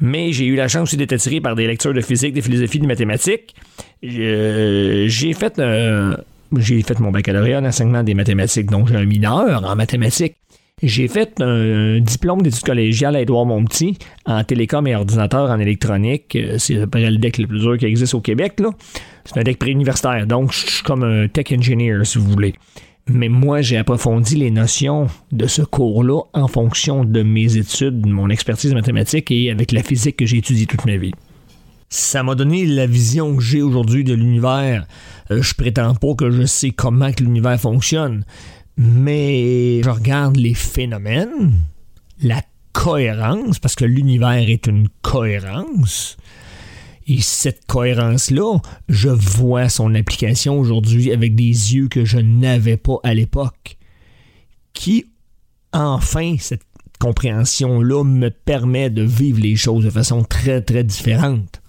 Mais 0.00 0.32
j'ai 0.32 0.46
eu 0.46 0.56
la 0.56 0.68
chance 0.68 0.84
aussi 0.84 0.96
d'être 0.96 1.12
attiré 1.12 1.40
par 1.40 1.54
des 1.54 1.66
lectures 1.66 1.94
de 1.94 2.00
physique, 2.00 2.34
de 2.34 2.40
philosophie, 2.40 2.78
de 2.78 2.86
mathématiques. 2.86 3.54
Euh, 4.04 5.06
j'ai 5.08 5.32
fait 5.32 5.60
j'ai 6.56 6.82
fait 6.82 7.00
mon 7.00 7.10
baccalauréat 7.10 7.60
en 7.60 7.64
enseignement 7.64 8.02
des 8.02 8.14
mathématiques, 8.14 8.70
donc 8.70 8.88
j'ai 8.88 8.96
un 8.96 9.04
mineur 9.04 9.64
en 9.64 9.74
mathématiques. 9.74 10.36
J'ai 10.82 11.08
fait 11.08 11.40
un 11.40 12.00
diplôme 12.00 12.42
d'études 12.42 12.64
collégiales 12.64 13.16
à 13.16 13.22
Édouard 13.22 13.46
Montpetit 13.46 13.98
en 14.26 14.44
télécom 14.44 14.86
et 14.86 14.94
ordinateur 14.94 15.50
en 15.50 15.58
électronique. 15.58 16.36
Euh, 16.36 16.56
c'est 16.58 16.74
le 16.74 17.16
deck 17.16 17.38
le 17.38 17.46
plus 17.46 17.60
dur 17.60 17.78
qui 17.78 17.86
existe 17.86 18.12
au 18.12 18.20
Québec. 18.20 18.60
C'est 19.24 19.38
un 19.38 19.42
deck 19.42 19.58
préuniversitaire, 19.58 20.26
donc 20.26 20.52
je 20.52 20.66
suis 20.66 20.82
comme 20.82 21.02
un 21.02 21.28
tech 21.28 21.46
engineer, 21.50 22.04
si 22.04 22.18
vous 22.18 22.28
voulez. 22.28 22.54
Mais 23.08 23.28
moi, 23.28 23.62
j'ai 23.62 23.76
approfondi 23.76 24.34
les 24.34 24.50
notions 24.50 25.06
de 25.30 25.46
ce 25.46 25.62
cours-là 25.62 26.22
en 26.32 26.48
fonction 26.48 27.04
de 27.04 27.22
mes 27.22 27.56
études, 27.56 28.00
de 28.00 28.08
mon 28.08 28.30
expertise 28.30 28.74
mathématique 28.74 29.30
et 29.30 29.50
avec 29.50 29.70
la 29.70 29.82
physique 29.82 30.16
que 30.16 30.26
j'ai 30.26 30.38
étudiée 30.38 30.66
toute 30.66 30.84
ma 30.86 30.96
vie. 30.96 31.12
Ça 31.88 32.24
m'a 32.24 32.34
donné 32.34 32.66
la 32.66 32.86
vision 32.86 33.36
que 33.36 33.42
j'ai 33.42 33.62
aujourd'hui 33.62 34.02
de 34.02 34.12
l'univers. 34.12 34.86
Euh, 35.30 35.40
je 35.40 35.54
prétends 35.54 35.94
pas 35.94 36.14
que 36.14 36.32
je 36.32 36.44
sais 36.44 36.70
comment 36.70 37.10
l'univers 37.20 37.60
fonctionne, 37.60 38.24
mais 38.76 39.82
je 39.84 39.90
regarde 39.90 40.36
les 40.36 40.54
phénomènes, 40.54 41.52
la 42.20 42.42
cohérence, 42.72 43.60
parce 43.60 43.76
que 43.76 43.84
l'univers 43.84 44.48
est 44.50 44.66
une 44.66 44.88
cohérence, 45.02 46.16
et 47.06 47.20
cette 47.20 47.66
cohérence-là, 47.66 48.58
je 48.88 49.08
vois 49.08 49.68
son 49.68 49.94
application 49.94 50.58
aujourd'hui 50.58 51.12
avec 51.12 51.34
des 51.36 51.44
yeux 51.44 51.88
que 51.88 52.04
je 52.04 52.18
n'avais 52.18 52.76
pas 52.76 52.98
à 53.04 53.14
l'époque. 53.14 53.76
Qui, 54.72 55.06
enfin, 55.72 56.36
cette 56.40 56.64
compréhension-là 56.98 58.02
me 58.02 58.30
permet 58.30 58.90
de 58.90 59.02
vivre 59.02 59.40
les 59.40 59.56
choses 59.56 59.84
de 59.84 59.90
façon 59.90 60.24
très, 60.24 60.62
très 60.62 60.82
différente. 60.82 61.62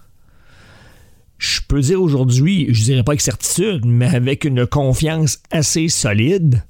Je 1.38 1.62
peux 1.67 1.82
dire 1.82 2.01
aujourd'hui, 2.01 2.67
je 2.74 2.84
dirais 2.84 3.03
pas 3.03 3.12
avec 3.12 3.22
certitude, 3.22 3.86
mais 3.86 4.08
avec 4.08 4.44
une 4.44 4.65
confiance 4.65 5.39
assez 5.51 5.88
solide, 5.88 6.63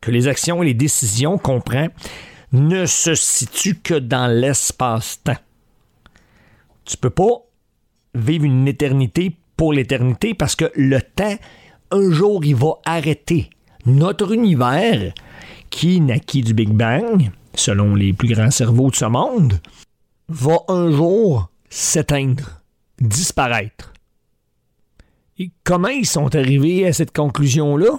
que 0.00 0.10
les 0.10 0.26
actions 0.26 0.62
et 0.62 0.66
les 0.66 0.74
décisions 0.74 1.36
qu'on 1.36 1.60
prend 1.60 1.88
ne 2.52 2.86
se 2.86 3.14
situent 3.14 3.80
que 3.82 3.94
dans 3.94 4.26
l'espace-temps. 4.28 5.36
Tu 6.86 6.96
peux 6.96 7.10
pas 7.10 7.45
vivre 8.16 8.44
une 8.44 8.66
éternité 8.66 9.36
pour 9.56 9.72
l'éternité 9.72 10.34
parce 10.34 10.56
que 10.56 10.70
le 10.74 11.00
temps, 11.00 11.36
un 11.90 12.10
jour, 12.10 12.44
il 12.44 12.56
va 12.56 12.74
arrêter. 12.84 13.50
Notre 13.84 14.32
univers, 14.32 15.12
qui 15.70 16.00
naquit 16.00 16.42
du 16.42 16.54
Big 16.54 16.70
Bang, 16.70 17.30
selon 17.54 17.94
les 17.94 18.12
plus 18.12 18.34
grands 18.34 18.50
cerveaux 18.50 18.90
de 18.90 18.96
ce 18.96 19.04
monde, 19.04 19.60
va 20.28 20.58
un 20.68 20.90
jour 20.90 21.50
s'éteindre, 21.68 22.62
disparaître. 23.00 23.92
Et 25.38 25.50
comment 25.64 25.88
ils 25.88 26.06
sont 26.06 26.34
arrivés 26.34 26.86
à 26.86 26.92
cette 26.92 27.14
conclusion-là? 27.14 27.98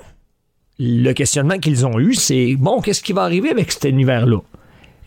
Le 0.79 1.13
questionnement 1.13 1.59
qu'ils 1.59 1.85
ont 1.85 1.99
eu, 1.99 2.13
c'est 2.13 2.55
bon, 2.55 2.81
qu'est-ce 2.81 3.01
qui 3.01 3.13
va 3.13 3.23
arriver 3.23 3.49
avec 3.49 3.71
cet 3.71 3.85
univers-là? 3.85 4.39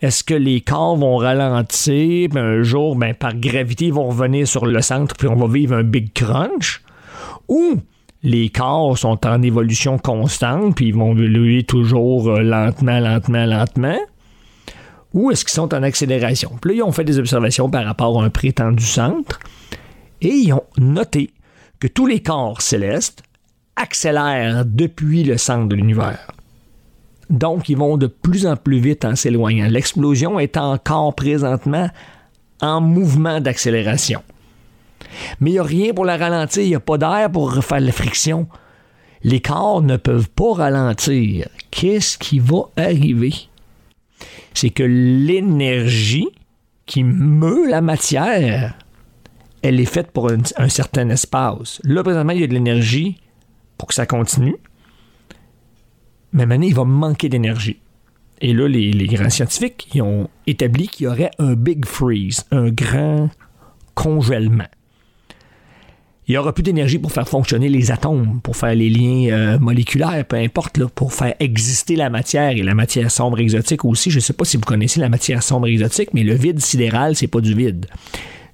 Est-ce 0.01 0.23
que 0.23 0.33
les 0.33 0.61
corps 0.61 0.97
vont 0.97 1.17
ralentir, 1.17 2.35
un 2.35 2.63
jour, 2.63 2.95
ben, 2.95 3.13
par 3.13 3.35
gravité, 3.35 3.85
ils 3.85 3.93
vont 3.93 4.07
revenir 4.07 4.47
sur 4.47 4.65
le 4.65 4.81
centre, 4.81 5.15
puis 5.15 5.27
on 5.27 5.35
va 5.35 5.47
vivre 5.47 5.75
un 5.75 5.83
big 5.83 6.11
crunch? 6.11 6.81
Ou 7.47 7.75
les 8.23 8.49
corps 8.49 8.97
sont 8.97 9.27
en 9.27 9.43
évolution 9.43 9.99
constante, 9.99 10.75
puis 10.75 10.87
ils 10.87 10.95
vont 10.95 11.11
évoluer 11.11 11.63
toujours 11.63 12.29
euh, 12.29 12.41
lentement, 12.41 12.99
lentement, 12.99 13.45
lentement? 13.45 13.99
Ou 15.13 15.29
est-ce 15.29 15.45
qu'ils 15.45 15.53
sont 15.53 15.71
en 15.71 15.83
accélération? 15.83 16.51
Puis 16.59 16.71
là, 16.71 16.77
ils 16.77 16.83
ont 16.83 16.91
fait 16.91 17.03
des 17.03 17.19
observations 17.19 17.69
par 17.69 17.85
rapport 17.85 18.19
à 18.19 18.25
un 18.25 18.31
prétendu 18.31 18.83
centre, 18.83 19.39
et 20.19 20.33
ils 20.33 20.53
ont 20.53 20.63
noté 20.79 21.29
que 21.79 21.87
tous 21.87 22.07
les 22.07 22.23
corps 22.23 22.61
célestes 22.61 23.21
accélèrent 23.75 24.65
depuis 24.65 25.23
le 25.23 25.37
centre 25.37 25.67
de 25.67 25.75
l'univers. 25.75 26.27
Donc, 27.31 27.69
ils 27.69 27.77
vont 27.77 27.97
de 27.97 28.07
plus 28.07 28.45
en 28.45 28.57
plus 28.57 28.79
vite 28.79 29.05
en 29.05 29.15
s'éloignant. 29.15 29.67
L'explosion 29.69 30.39
est 30.39 30.57
encore 30.57 31.15
présentement 31.15 31.89
en 32.61 32.81
mouvement 32.81 33.39
d'accélération. 33.39 34.21
Mais 35.39 35.51
il 35.51 35.53
n'y 35.53 35.59
a 35.59 35.63
rien 35.63 35.93
pour 35.93 36.05
la 36.05 36.17
ralentir, 36.17 36.63
il 36.63 36.69
n'y 36.69 36.75
a 36.75 36.79
pas 36.79 36.97
d'air 36.97 37.31
pour 37.31 37.53
refaire 37.53 37.79
la 37.79 37.91
friction. 37.91 38.47
Les 39.23 39.39
corps 39.39 39.81
ne 39.81 39.97
peuvent 39.97 40.29
pas 40.29 40.53
ralentir. 40.53 41.47
Qu'est-ce 41.69 42.17
qui 42.17 42.39
va 42.39 42.63
arriver? 42.75 43.33
C'est 44.53 44.69
que 44.69 44.83
l'énergie 44.83 46.27
qui 46.85 47.03
meut 47.03 47.69
la 47.69 47.81
matière, 47.81 48.77
elle 49.61 49.79
est 49.79 49.85
faite 49.85 50.11
pour 50.11 50.29
un, 50.29 50.69
certain 50.69 51.09
espace. 51.09 51.79
Là, 51.83 52.03
présentement, 52.03 52.33
il 52.33 52.41
y 52.41 52.43
a 52.43 52.47
de 52.47 52.53
l'énergie 52.53 53.17
pour 53.77 53.87
que 53.87 53.93
ça 53.93 54.05
continue. 54.05 54.57
Mais 56.33 56.45
maintenant, 56.45 56.67
il 56.67 56.75
va 56.75 56.85
manquer 56.85 57.29
d'énergie. 57.29 57.79
Et 58.41 58.53
là, 58.53 58.67
les, 58.67 59.05
grands 59.05 59.29
scientifiques 59.29 59.87
ils 59.93 60.01
ont 60.01 60.27
établi 60.47 60.87
qu'il 60.87 61.05
y 61.05 61.07
aurait 61.07 61.31
un 61.37 61.53
big 61.53 61.85
freeze, 61.85 62.45
un 62.51 62.69
grand 62.69 63.29
congèlement. 63.93 64.65
Il 66.27 66.31
n'y 66.31 66.37
aura 66.37 66.53
plus 66.53 66.63
d'énergie 66.63 66.97
pour 66.97 67.11
faire 67.11 67.27
fonctionner 67.27 67.67
les 67.67 67.91
atomes, 67.91 68.39
pour 68.41 68.55
faire 68.55 68.73
les 68.73 68.89
liens 68.89 69.31
euh, 69.31 69.59
moléculaires, 69.59 70.23
peu 70.25 70.37
importe, 70.37 70.83
pour 70.85 71.13
faire 71.13 71.35
exister 71.39 71.95
la 71.95 72.09
matière 72.09 72.51
et 72.51 72.63
la 72.63 72.73
matière 72.73 73.11
sombre 73.11 73.39
exotique 73.39 73.85
aussi. 73.85 74.09
Je 74.09 74.17
ne 74.17 74.21
sais 74.21 74.33
pas 74.33 74.45
si 74.45 74.57
vous 74.57 74.63
connaissez 74.63 74.99
la 74.99 75.09
matière 75.09 75.43
sombre 75.43 75.67
exotique, 75.67 76.13
mais 76.13 76.23
le 76.23 76.33
vide 76.33 76.59
sidéral, 76.59 77.15
c'est 77.15 77.27
pas 77.27 77.41
du 77.41 77.53
vide. 77.53 77.85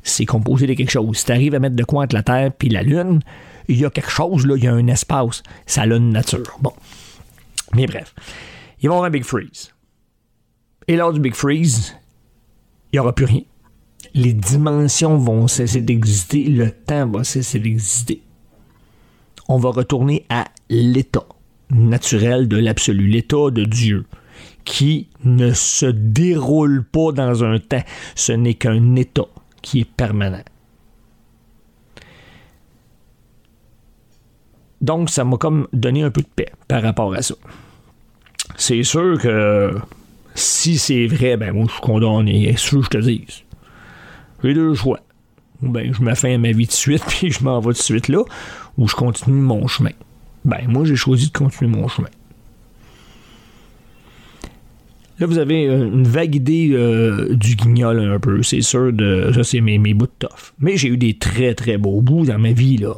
C'est 0.01 0.25
composé 0.25 0.65
de 0.65 0.74
quelque 0.74 0.89
chose. 0.89 1.17
Si 1.17 1.25
tu 1.25 1.31
arrives 1.31 1.55
à 1.55 1.60
mettre 1.60 1.75
de 1.75 1.84
quoi 1.84 2.03
entre 2.03 2.15
la 2.15 2.24
Terre 2.24 2.51
puis 2.57 2.69
la 2.69 2.81
Lune, 2.81 3.19
il 3.67 3.79
y 3.79 3.86
a 3.86 3.89
quelque 3.89 4.12
chose, 4.12 4.46
là, 4.48 4.55
il 4.57 4.63
y 4.63 4.67
a 4.67 4.74
un 4.74 4.88
espace. 4.88 5.43
Ça 5.65 5.81
a 5.81 5.86
une 5.86 6.10
nature. 6.10 6.57
Bon. 6.62 6.74
Mais 7.74 7.86
bref, 7.86 8.13
ils 8.81 8.89
vont 8.89 8.95
avoir 8.95 9.07
un 9.07 9.12
Big 9.12 9.24
Freeze. 9.24 9.74
Et 10.88 10.95
lors 10.95 11.12
du 11.12 11.19
Big 11.19 11.33
Freeze, 11.33 11.95
il 12.91 12.95
n'y 12.95 13.00
aura 13.00 13.13
plus 13.13 13.25
rien. 13.25 13.41
Les 14.13 14.33
dimensions 14.33 15.17
vont 15.17 15.47
cesser 15.47 15.81
d'exister, 15.81 16.45
le 16.45 16.71
temps 16.71 17.07
va 17.07 17.24
cesser 17.24 17.59
d'exister. 17.59 18.21
On 19.50 19.57
va 19.57 19.69
retourner 19.69 20.25
à 20.29 20.45
l'état 20.69 21.25
naturel 21.69 22.47
de 22.47 22.57
l'absolu, 22.57 23.07
l'état 23.07 23.51
de 23.51 23.65
Dieu, 23.65 24.05
qui 24.65 25.07
ne 25.24 25.53
se 25.53 25.86
déroule 25.86 26.83
pas 26.83 27.12
dans 27.12 27.43
un 27.43 27.59
temps. 27.59 27.83
Ce 28.15 28.31
n'est 28.31 28.53
qu'un 28.53 28.95
état 28.95 29.27
qui 29.62 29.81
est 29.81 29.89
permanent. 29.89 30.43
Donc, 34.81 35.10
ça 35.10 35.24
m'a 35.24 35.38
comme 35.38 35.67
donné 35.74 36.03
un 36.03 36.12
peu 36.12 36.22
de 36.22 36.27
paix 36.27 36.51
par 36.67 36.81
rapport 36.84 37.13
à 37.13 37.22
ça. 37.22 37.36
C'est 38.55 38.84
sûr 38.84 39.19
que 39.19 39.75
si 40.36 40.77
c'est 40.77 41.07
vrai, 41.07 41.36
ben 41.36 41.53
moi 41.53 41.65
je 41.67 41.74
suis 41.74 41.81
condamné. 41.81 42.55
Sûr 42.57 42.79
que 42.79 42.86
je 42.86 42.89
te 42.89 42.98
dise? 42.98 43.43
J'ai 44.43 44.53
deux 44.53 44.74
choix. 44.75 45.00
Ben, 45.62 45.91
je 45.91 46.03
mets 46.03 46.15
fin 46.15 46.36
à 46.36 46.38
ma 46.38 46.51
vie 46.51 46.67
de 46.67 46.72
suite, 46.72 47.03
puis 47.07 47.31
je 47.31 47.43
m'en 47.43 47.60
vais 47.60 47.74
de 47.74 47.77
suite 47.77 48.07
là, 48.07 48.24
ou 48.77 48.88
je 48.88 48.96
continue 48.96 49.41
mon 49.41 49.67
chemin. 49.67 49.91
Ben, 50.46 50.67
moi, 50.67 50.86
j'ai 50.86 50.96
choisi 50.96 51.27
de 51.27 51.38
continuer 51.38 51.72
mon 51.72 51.88
chemin. 51.88 52.10
Là, 55.19 55.25
vous 55.25 55.39
avez 55.39 55.63
une 55.63 56.03
vague 56.03 56.36
idée 56.36 56.69
euh, 56.74 57.34
du 57.34 57.55
guignol 57.55 58.00
un 58.00 58.19
peu, 58.19 58.43
c'est 58.43 58.62
sûr. 58.62 58.93
de 58.93 59.31
Ça, 59.34 59.43
c'est 59.43 59.62
mes, 59.62 59.79
mes 59.79 59.96
bouts 59.96 60.05
de 60.05 60.12
toffe. 60.27 60.53
Mais 60.60 60.77
j'ai 60.77 60.89
eu 60.89 60.98
des 60.98 61.15
très, 61.15 61.55
très 61.55 61.79
beaux 61.79 62.01
bouts 62.01 62.25
dans 62.25 62.38
ma 62.38 62.51
vie, 62.51 62.77
là. 62.77 62.96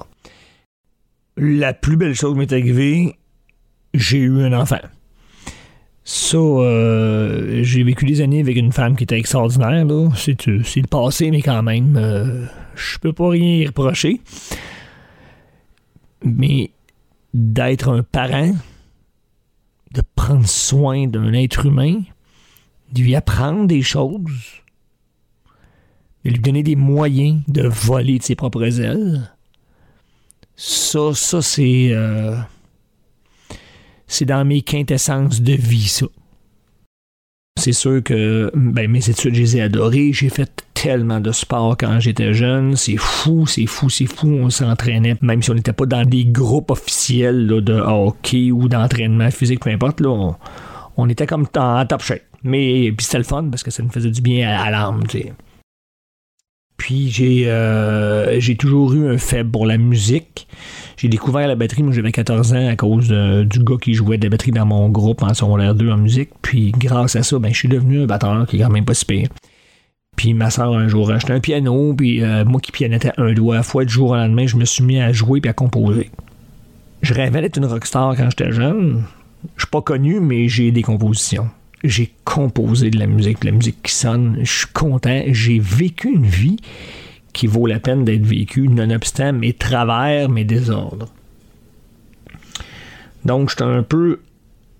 La 1.41 1.73
plus 1.73 1.95
belle 1.95 2.15
chose 2.15 2.35
m'est 2.35 2.51
arrivée, 2.51 3.15
j'ai 3.93 4.17
eu 4.17 4.41
un 4.41 4.51
enfant. 4.51 4.81
Ça, 6.03 6.37
euh, 6.37 7.63
j'ai 7.63 7.81
vécu 7.83 8.03
des 8.05 8.19
années 8.19 8.41
avec 8.41 8.57
une 8.57 8.73
femme 8.73 8.97
qui 8.97 9.05
était 9.05 9.17
extraordinaire. 9.17 9.85
Là. 9.85 10.09
C'est, 10.17 10.49
euh, 10.49 10.61
le 10.75 10.87
passé, 10.87 11.31
mais 11.31 11.41
quand 11.41 11.63
même, 11.63 11.95
euh, 11.95 12.45
je 12.75 12.97
peux 12.97 13.13
pas 13.13 13.29
rien 13.29 13.55
y 13.55 13.67
reprocher. 13.67 14.19
Mais 16.25 16.71
d'être 17.33 17.87
un 17.87 18.03
parent, 18.03 18.53
de 19.93 20.01
prendre 20.15 20.45
soin 20.45 21.07
d'un 21.07 21.31
être 21.31 21.65
humain, 21.65 22.01
de 22.91 23.01
lui 23.01 23.15
apprendre 23.15 23.65
des 23.65 23.81
choses, 23.81 24.25
de 26.25 26.31
lui 26.31 26.39
donner 26.39 26.63
des 26.63 26.75
moyens 26.75 27.43
de 27.47 27.65
voler 27.65 28.17
de 28.17 28.23
ses 28.23 28.35
propres 28.35 28.81
ailes, 28.81 29.31
ça, 30.61 31.13
ça, 31.13 31.41
c'est. 31.41 31.87
Euh, 31.93 32.35
c'est 34.07 34.25
dans 34.25 34.43
mes 34.43 34.61
quintessences 34.61 35.41
de 35.41 35.53
vie, 35.53 35.87
ça. 35.87 36.05
C'est 37.57 37.71
sûr 37.71 38.03
que 38.03 38.51
ben, 38.53 38.91
mes 38.91 39.09
études, 39.09 39.35
je 39.35 39.39
les 39.39 39.57
ai 39.57 39.61
adorées. 39.61 40.11
J'ai 40.11 40.27
fait 40.27 40.51
tellement 40.73 41.21
de 41.21 41.31
sport 41.31 41.77
quand 41.77 42.01
j'étais 42.01 42.33
jeune. 42.33 42.75
C'est 42.75 42.97
fou, 42.97 43.47
c'est 43.47 43.67
fou, 43.67 43.89
c'est 43.89 44.05
fou. 44.05 44.27
On 44.27 44.49
s'entraînait, 44.49 45.15
même 45.21 45.41
si 45.41 45.49
on 45.49 45.53
n'était 45.53 45.71
pas 45.71 45.85
dans 45.85 46.03
des 46.03 46.25
groupes 46.25 46.71
officiels 46.71 47.47
de 47.47 47.73
hockey 47.73 48.51
ou 48.51 48.67
d'entraînement 48.67 49.31
physique, 49.31 49.61
peu 49.61 49.69
importe. 49.69 50.01
Là, 50.01 50.35
on, 50.97 51.07
était 51.07 51.25
comme 51.25 51.47
en 51.55 51.85
top 51.85 52.01
shape. 52.01 52.23
Mais 52.43 52.91
puis 52.91 53.05
c'était 53.05 53.19
le 53.19 53.23
fun 53.23 53.45
parce 53.49 53.63
que 53.63 53.71
ça 53.71 53.81
nous 53.81 53.91
faisait 53.91 54.11
du 54.11 54.21
bien 54.21 54.49
à, 54.49 54.69
l'âme. 54.71 55.03
Puis 56.79 57.11
j'ai 57.11 57.43
euh, 57.49 58.39
j'ai 58.39 58.55
toujours 58.55 58.93
eu 58.93 59.09
un 59.09 59.17
faible 59.17 59.51
pour 59.51 59.67
la 59.67 59.77
musique. 59.77 60.47
J'ai 60.97 61.09
découvert 61.09 61.47
la 61.47 61.55
batterie, 61.55 61.83
moi 61.83 61.93
j'avais 61.93 62.11
14 62.11 62.53
ans 62.53 62.67
à 62.67 62.75
cause 62.75 63.09
du 63.09 63.63
gars 63.63 63.75
qui 63.79 63.93
jouait 63.93 64.17
de 64.17 64.23
la 64.23 64.29
batterie 64.29 64.51
dans 64.51 64.65
mon 64.65 64.89
groupe 64.89 65.21
en 65.21 65.33
secondaire 65.33 65.75
2 65.75 65.91
en 65.91 65.97
musique. 65.97 66.29
Puis 66.41 66.71
grâce 66.71 67.15
à 67.15 67.23
ça, 67.23 67.37
ben, 67.37 67.53
je 67.53 67.57
suis 67.57 67.67
devenu 67.67 68.01
un 68.01 68.05
batteur 68.05 68.47
qui 68.47 68.55
est 68.55 68.63
quand 68.63 68.69
même 68.69 68.85
pas 68.85 68.93
si 68.93 69.05
pire. 69.05 69.27
Puis 70.15 70.33
ma 70.33 70.49
soeur 70.49 70.73
un 70.73 70.87
jour 70.87 71.11
a 71.11 71.15
acheté 71.15 71.33
un 71.33 71.41
piano, 71.41 71.93
puis 71.93 72.23
euh, 72.23 72.45
moi 72.45 72.61
qui 72.61 72.71
pianotais 72.71 73.11
un 73.17 73.33
doigt 73.33 73.57
à 73.57 73.63
fois, 73.63 73.83
du 73.83 73.93
jour 73.93 74.11
au 74.11 74.15
lendemain, 74.15 74.47
je 74.47 74.55
me 74.55 74.65
suis 74.65 74.83
mis 74.83 74.99
à 74.99 75.11
jouer 75.11 75.41
puis 75.41 75.49
à 75.49 75.53
composer. 75.53 76.09
Je 77.01 77.13
rêvais 77.13 77.41
d'être 77.41 77.57
une 77.57 77.65
rockstar 77.65 78.15
quand 78.15 78.29
j'étais 78.29 78.51
jeune. 78.51 79.03
Je 79.57 79.63
suis 79.63 79.69
pas 79.69 79.81
connu, 79.81 80.19
mais 80.19 80.47
j'ai 80.47 80.71
des 80.71 80.81
compositions 80.81 81.49
j'ai 81.83 82.11
composé 82.25 82.89
de 82.89 82.99
la 82.99 83.07
musique, 83.07 83.41
de 83.41 83.47
la 83.47 83.51
musique 83.51 83.81
qui 83.83 83.93
sonne. 83.93 84.39
Je 84.41 84.51
suis 84.51 84.67
content. 84.67 85.21
J'ai 85.27 85.59
vécu 85.59 86.09
une 86.09 86.25
vie 86.25 86.57
qui 87.33 87.47
vaut 87.47 87.67
la 87.67 87.79
peine 87.79 88.03
d'être 88.03 88.25
vécue, 88.25 88.67
nonobstant 88.67 89.33
mes 89.33 89.53
travers, 89.53 90.29
mes 90.29 90.43
désordres. 90.43 91.07
Donc, 93.25 93.49
j'étais 93.49 93.63
un 93.63 93.83
peu 93.83 94.19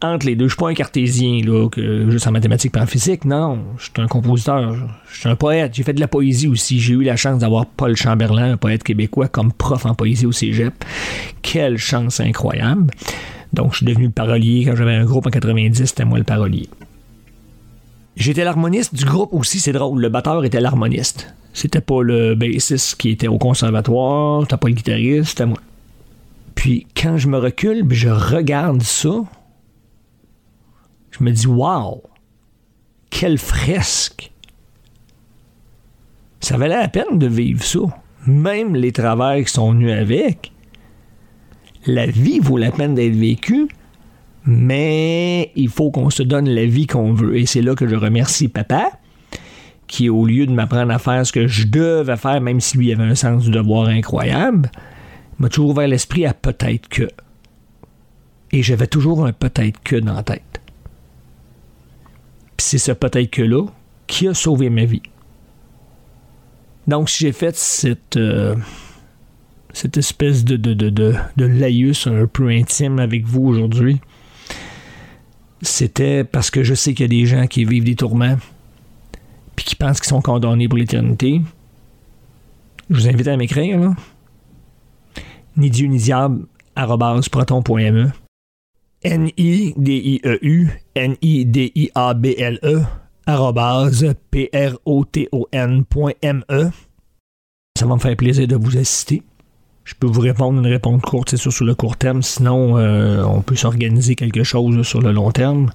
entre 0.01 0.25
les 0.25 0.36
deux. 0.36 0.46
Je 0.46 0.53
suis 0.53 0.60
pas 0.60 0.70
un 0.70 0.74
cartésien, 0.74 1.41
là, 1.46 1.70
que, 1.70 2.10
juste 2.10 2.27
en 2.27 2.32
mathématiques 2.32 2.75
et 2.75 2.79
en 2.79 2.86
physique. 2.86 3.25
Non, 3.25 3.60
je 3.77 3.86
suis 3.86 3.91
un 3.98 4.08
compositeur. 4.08 4.75
Je 5.12 5.20
suis 5.20 5.29
un 5.29 5.36
poète. 5.36 5.74
J'ai 5.75 5.84
fait 5.84 5.94
de 5.94 6.00
la 6.00 6.08
poésie 6.08 6.48
aussi. 6.48 6.79
J'ai 6.79 6.94
eu 6.94 7.03
la 7.03 7.15
chance 7.15 7.39
d'avoir 7.39 7.65
Paul 7.65 7.96
Chamberlain, 7.96 8.53
un 8.53 8.58
poète 8.58 8.84
québécois, 8.84 9.27
comme 9.27 9.51
prof 9.51 9.86
en 9.86 9.96
poésie 9.96 10.25
au 10.25 10.32
cégep. 10.32 10.74
Quelle 11.41 11.77
chance 11.77 12.20
incroyable. 12.20 12.91
Donc, 13.53 13.72
je 13.72 13.77
suis 13.77 13.86
devenu 13.86 14.06
le 14.06 14.12
parolier. 14.12 14.65
Quand 14.65 14.75
j'avais 14.75 14.96
un 14.96 15.06
groupe 15.06 15.27
en 15.27 15.32
90, 15.32 15.86
c'était 15.86 16.06
moi 16.06 16.18
le 16.18 16.24
parolier. 16.24 16.70
J'étais 18.16 18.44
l'harmoniste 18.44 18.96
du 18.96 19.06
groupe 19.06 19.34
aussi, 19.34 19.60
c'est 19.60 19.72
drôle. 19.72 20.01
Le 20.01 20.10
batteur 20.10 20.44
était 20.44 20.60
l'harmoniste. 20.60 21.34
C'était 21.54 21.82
pas 21.82 22.01
le 22.01 22.36
bassiste 22.36 22.96
qui 22.96 23.10
était 23.10 23.28
au 23.28 23.38
conservatoire, 23.38 24.42
c'était 24.42 24.58
pas 24.58 24.68
le 24.68 24.74
guitariste, 24.74 25.30
c'était 25.30 25.46
moi. 25.46 25.60
Puis 26.56 26.88
quand 26.96 27.18
je 27.18 27.28
me 27.28 27.38
recule, 27.38 27.86
je 27.89 28.10
regarde 28.10 28.82
ça, 28.82 29.10
je 31.12 31.24
me 31.24 31.32
dis 31.32 31.48
Wow! 31.48 32.04
Quelle 33.10 33.38
fresque! 33.38 34.32
Ça 36.39 36.58
valait 36.58 36.80
la 36.80 36.88
peine 36.88 37.18
de 37.18 37.28
vivre 37.28 37.63
ça. 37.63 37.80
Même 38.25 38.75
les 38.75 38.92
travers 38.92 39.44
qui 39.44 39.51
sont 39.51 39.72
venus 39.72 39.92
avec. 39.92 40.51
La 41.86 42.06
vie 42.06 42.39
vaut 42.39 42.58
la 42.58 42.72
peine 42.72 42.96
d'être 42.96 43.16
vécue 43.16 43.70
mais 44.46 45.51
il 45.55 45.69
faut 45.69 45.91
qu'on 45.91 46.10
se 46.10 46.24
donne 46.24 46.50
la 46.50 46.65
vie 46.65 46.88
qu'on 46.88 47.13
veut. 47.13 47.38
Et 47.38 47.46
c'est 47.46 47.62
là 47.62 47.75
que 47.75 47.88
je 47.88 47.96
remercie 47.96 48.48
papa, 48.48 48.91
qui, 49.88 50.10
au 50.10 50.25
lieu 50.25 50.46
de 50.46 50.51
m'apprendre 50.51 50.91
à 50.93 51.00
faire 51.00 51.25
ce 51.25 51.31
que 51.31 51.48
je 51.48 51.67
devais 51.67 52.17
faire, 52.17 52.41
même 52.41 52.60
si 52.60 52.77
lui 52.77 52.91
avait 52.93 53.03
un 53.03 53.15
sens 53.15 53.43
du 53.43 53.51
devoir 53.51 53.88
incroyable, 53.88 54.72
m'a 55.39 55.50
toujours 55.50 55.72
ouvert 55.72 55.88
l'esprit 55.88 56.25
à 56.25 56.34
peut-être 56.34 56.88
que. 56.88 57.08
Et 58.51 58.63
j'avais 58.63 58.88
toujours 58.88 59.25
un 59.25 59.34
peut-être 59.34 59.79
que 59.84 59.96
dans 59.96 60.13
la 60.13 60.24
tête. 60.24 60.62
Puis 62.58 62.65
c'est 62.65 62.77
ce 62.77 62.91
peut-être 62.91 63.29
que-là 63.29 63.65
qui 64.08 64.27
a 64.27 64.34
sauvé 64.34 64.69
ma 64.69 64.86
vie. 64.86 65.03
Donc, 66.88 67.10
si 67.10 67.25
j'ai 67.25 67.31
fait 67.31 67.55
cette, 67.55 68.17
euh, 68.17 68.55
cette 69.74 69.98
espèce 69.98 70.43
de, 70.43 70.58
de, 70.58 70.74
de, 70.74 70.89
de, 70.89 71.13
de 71.38 71.46
laïus 71.46 72.08
un 72.08 72.25
peu 72.25 72.50
intime 72.50 73.00
avec 73.00 73.25
vous 73.25 73.46
aujourd'hui, 73.46 74.01
c'était 75.62 76.24
parce 76.24 76.50
que 76.51 76.63
je 76.63 76.74
sais 76.74 76.94
qu'il 76.94 77.04
y 77.04 77.06
a 77.06 77.22
des 77.22 77.25
gens 77.25 77.48
qui 77.48 77.66
vivent 77.66 77.84
des 77.84 77.96
tourments 77.96 78.38
puis 79.56 79.66
qui 79.66 79.75
pensent 79.75 80.00
qu'ils 80.00 80.10
sont 80.10 80.22
condamnés 80.22 80.70
pour 80.70 80.78
l'éternité. 80.78 81.42
Je 82.89 82.96
vous 82.96 83.08
invite 83.08 83.28
à 83.28 83.36
m'écrire, 83.36 83.78
là. 83.80 83.94
Ni 85.58 85.70
Dieu 85.70 85.89
diable, 85.89 86.46
proton.me. 87.30 88.10
N-I-D-I-E-U, 89.04 90.70
N-I-D-I-A-B-L-E, 90.96 92.82
arrobase, 93.25 94.13
P-R-O-T-O-N.me. 94.32 95.82
Ça 97.78 97.86
va 97.86 97.96
me 97.96 98.00
faire 98.00 98.16
plaisir 98.16 98.48
de 98.48 98.56
vous 98.56 98.78
assister. 98.78 99.24
Je 99.89 99.96
peux 99.96 100.05
vous 100.05 100.22
répondre 100.22 100.60
une 100.60 100.67
réponse 100.67 101.01
courte, 101.01 101.31
c'est 101.31 101.38
sûr, 101.38 101.51
sur 101.51 101.65
le 101.65 101.74
court 101.74 101.98
terme. 101.98 102.22
Sinon, 102.22 102.77
euh, 102.77 103.24
on 103.24 103.41
peut 103.41 103.55
s'organiser 103.55 104.15
quelque 104.15 104.43
chose 104.43 104.86
sur 104.86 105.01
le 105.01 105.12
long 105.12 105.31
terme. 105.31 105.72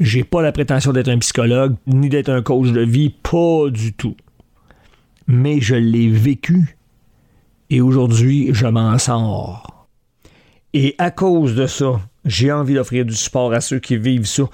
J'ai 0.00 0.24
pas 0.24 0.40
la 0.40 0.52
prétention 0.52 0.94
d'être 0.94 1.10
un 1.10 1.18
psychologue, 1.18 1.74
ni 1.86 2.08
d'être 2.08 2.30
un 2.30 2.40
coach 2.40 2.70
de 2.70 2.80
vie, 2.80 3.10
pas 3.10 3.68
du 3.68 3.92
tout. 3.92 4.16
Mais 5.26 5.60
je 5.60 5.74
l'ai 5.74 6.08
vécu 6.08 6.78
et 7.68 7.82
aujourd'hui, 7.82 8.48
je 8.54 8.66
m'en 8.66 8.96
sors. 8.96 9.86
Et 10.72 10.94
à 10.96 11.10
cause 11.10 11.54
de 11.54 11.66
ça, 11.66 12.00
j'ai 12.24 12.50
envie 12.50 12.72
d'offrir 12.72 13.04
du 13.04 13.14
support 13.14 13.52
à 13.52 13.60
ceux 13.60 13.80
qui 13.80 13.98
vivent 13.98 14.24
ça. 14.24 14.44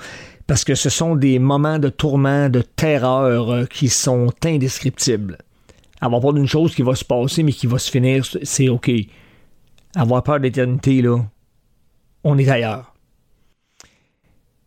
Parce 0.49 0.64
que 0.64 0.75
ce 0.75 0.90
sont 0.90 1.14
des 1.14 1.38
moments 1.38 1.78
de 1.78 1.88
tourment, 1.88 2.49
de 2.49 2.62
terreur 2.62 3.52
euh, 3.52 3.64
qui 3.64 3.90
sont 3.90 4.33
indescriptibles. 4.45 5.38
Avoir 6.00 6.21
peur 6.21 6.33
d'une 6.33 6.47
chose 6.47 6.75
qui 6.75 6.83
va 6.83 6.95
se 6.95 7.05
passer, 7.05 7.43
mais 7.43 7.52
qui 7.52 7.67
va 7.67 7.78
se 7.78 7.90
finir, 7.90 8.25
c'est 8.43 8.69
OK. 8.69 8.90
Avoir 9.97 10.23
peur 10.23 10.40
d'éternité, 10.40 11.02
là, 11.02 11.19
on 12.25 12.38
est 12.38 12.49
ailleurs. 12.49 12.95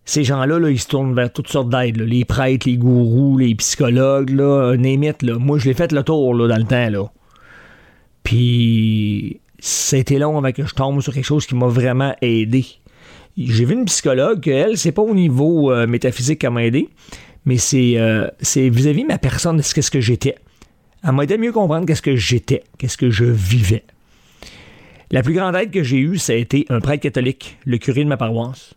Ces 0.04 0.24
gens-là, 0.24 0.60
là, 0.60 0.70
ils 0.70 0.80
se 0.80 0.88
tournent 0.88 1.14
vers 1.14 1.32
toutes 1.32 1.48
sortes 1.48 1.70
d'aides. 1.70 2.02
Les 2.02 2.26
prêtres, 2.26 2.68
les 2.68 2.78
gourous, 2.78 3.38
les 3.38 3.56
psychologues, 3.56 4.32
là, 4.32 4.76
némite, 4.76 5.22
là. 5.22 5.38
Moi, 5.38 5.58
je 5.58 5.70
l'ai 5.70 5.74
fait 5.74 5.92
le 5.92 6.04
tour 6.04 6.34
là, 6.34 6.48
dans 6.48 6.58
le 6.58 6.66
temps. 6.66 6.90
Là. 6.90 7.12
Puis, 8.24 9.40
c'était 9.60 10.20
long 10.20 10.38
avant 10.38 10.52
que 10.52 10.66
je 10.66 10.74
tombe 10.74 11.02
sur 11.02 11.14
quelque 11.14 11.26
chose 11.26 11.46
qui 11.46 11.56
m'a 11.56 11.68
vraiment 11.68 12.16
aidé. 12.22 12.66
J'ai 13.38 13.64
vu 13.64 13.76
une 13.76 13.86
psychologue, 13.86 14.46
elle, 14.48 14.78
c'est 14.78 14.92
pas 14.92 15.02
au 15.02 15.14
niveau 15.14 15.72
euh, 15.72 15.88
métaphysique 15.88 16.40
qu'elle 16.40 16.52
m'a 16.52 16.66
aidé, 16.66 16.90
mais 17.46 17.58
c'est 17.58 17.94
euh, 17.98 18.28
vis-à-vis 18.56 19.04
de 19.04 19.08
ma 19.08 19.18
personne, 19.18 19.62
ce 19.62 19.90
que 19.90 20.02
j'étais. 20.02 20.36
Elle 21.04 21.14
m'a 21.14 21.24
aidé 21.24 21.36
à 21.36 21.38
mieux 21.38 21.52
comprendre 21.52 21.86
qu'est-ce 21.86 22.02
que 22.02 22.16
j'étais, 22.16 22.64
qu'est-ce 22.78 22.98
que 22.98 23.10
je 23.10 23.26
vivais. 23.26 23.84
La 25.10 25.24
plus 25.24 25.34
grande 25.34 25.56
aide 25.56 25.72
que 25.72 25.84
j'ai 25.84 25.98
eue, 25.98 26.18
ça 26.18 26.34
a 26.34 26.36
été 26.36 26.66
un 26.70 26.80
prêtre 26.80 27.04
catholique, 27.04 27.58
le 27.66 27.78
curé 27.78 28.04
de 28.04 28.10
ma 28.10 28.18
paroisse, 28.18 28.76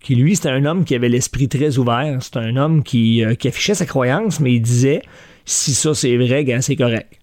qui 0.00 0.14
lui, 0.14 0.36
c'était 0.36 0.50
un 0.50 0.64
homme 0.64 0.84
qui 0.84 0.94
avait 0.94 1.08
l'esprit 1.08 1.48
très 1.48 1.78
ouvert. 1.78 2.22
C'était 2.22 2.40
un 2.40 2.56
homme 2.56 2.82
qui, 2.82 3.24
euh, 3.24 3.34
affichait 3.44 3.74
sa 3.74 3.86
croyance, 3.86 4.40
mais 4.40 4.52
il 4.54 4.60
disait 4.60 5.02
si 5.44 5.74
ça 5.74 5.94
c'est 5.94 6.16
vrai, 6.16 6.44
c'est 6.60 6.76
correct. 6.76 7.18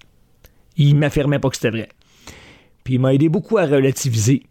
Il 0.78 0.96
m'affirmait 0.96 1.40
pas 1.40 1.50
que 1.50 1.56
c'était 1.56 1.70
vrai. 1.70 1.90
Puis 2.84 2.96
il 2.96 3.00
m'a 3.00 3.14
aidé 3.14 3.30
beaucoup 3.30 3.58
à 3.58 3.66
relativiser 3.66 4.44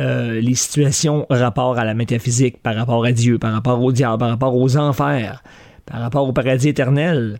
euh, 0.00 0.40
les 0.40 0.54
situations 0.54 1.26
rapport 1.30 1.78
à 1.78 1.84
la 1.84 1.94
métaphysique, 1.94 2.60
par 2.62 2.74
rapport 2.74 3.04
à 3.04 3.12
Dieu, 3.12 3.38
par 3.38 3.52
rapport 3.52 3.82
au 3.82 3.92
diable, 3.92 4.18
par 4.18 4.30
rapport 4.30 4.56
aux 4.56 4.76
enfers, 4.76 5.42
par 5.86 6.00
rapport 6.00 6.28
au 6.28 6.32
paradis 6.32 6.68
éternel. 6.68 7.38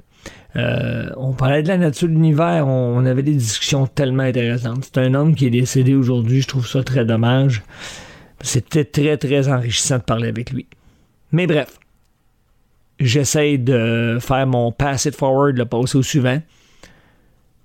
Euh, 0.57 1.11
on 1.17 1.33
parlait 1.33 1.63
de 1.63 1.69
la 1.69 1.79
nature 1.79 2.09
de 2.09 2.13
l'univers, 2.13 2.67
on, 2.67 3.05
avait 3.07 3.23
des 3.23 3.35
discussions 3.35 3.87
tellement 3.87 4.25
intéressantes. 4.25 4.85
C'est 4.85 4.99
un 4.99 5.15
homme 5.15 5.35
qui 5.35 5.47
est 5.47 5.51
décédé 5.51 5.95
aujourd'hui, 5.95 6.43
je 6.43 6.49
trouve 6.49 6.67
ça 6.67 6.83
très 6.83 7.05
dommage. 7.05 7.63
C'était 8.43 8.85
très, 8.85 9.17
très 9.17 9.49
enrichissant 9.49 9.99
de 9.99 10.03
parler 10.03 10.29
avec 10.29 10.51
lui. 10.51 10.67
Mais 11.31 11.47
bref, 11.47 11.79
j'essaie 13.01 13.57
de 13.57 14.19
faire 14.21 14.47
mon 14.47 14.73
pass 14.73 15.07
it 15.07 15.15
forward, 15.17 15.57
le 15.57 15.65
passer 15.65 15.97
au 15.97 16.03
suivant, 16.03 16.43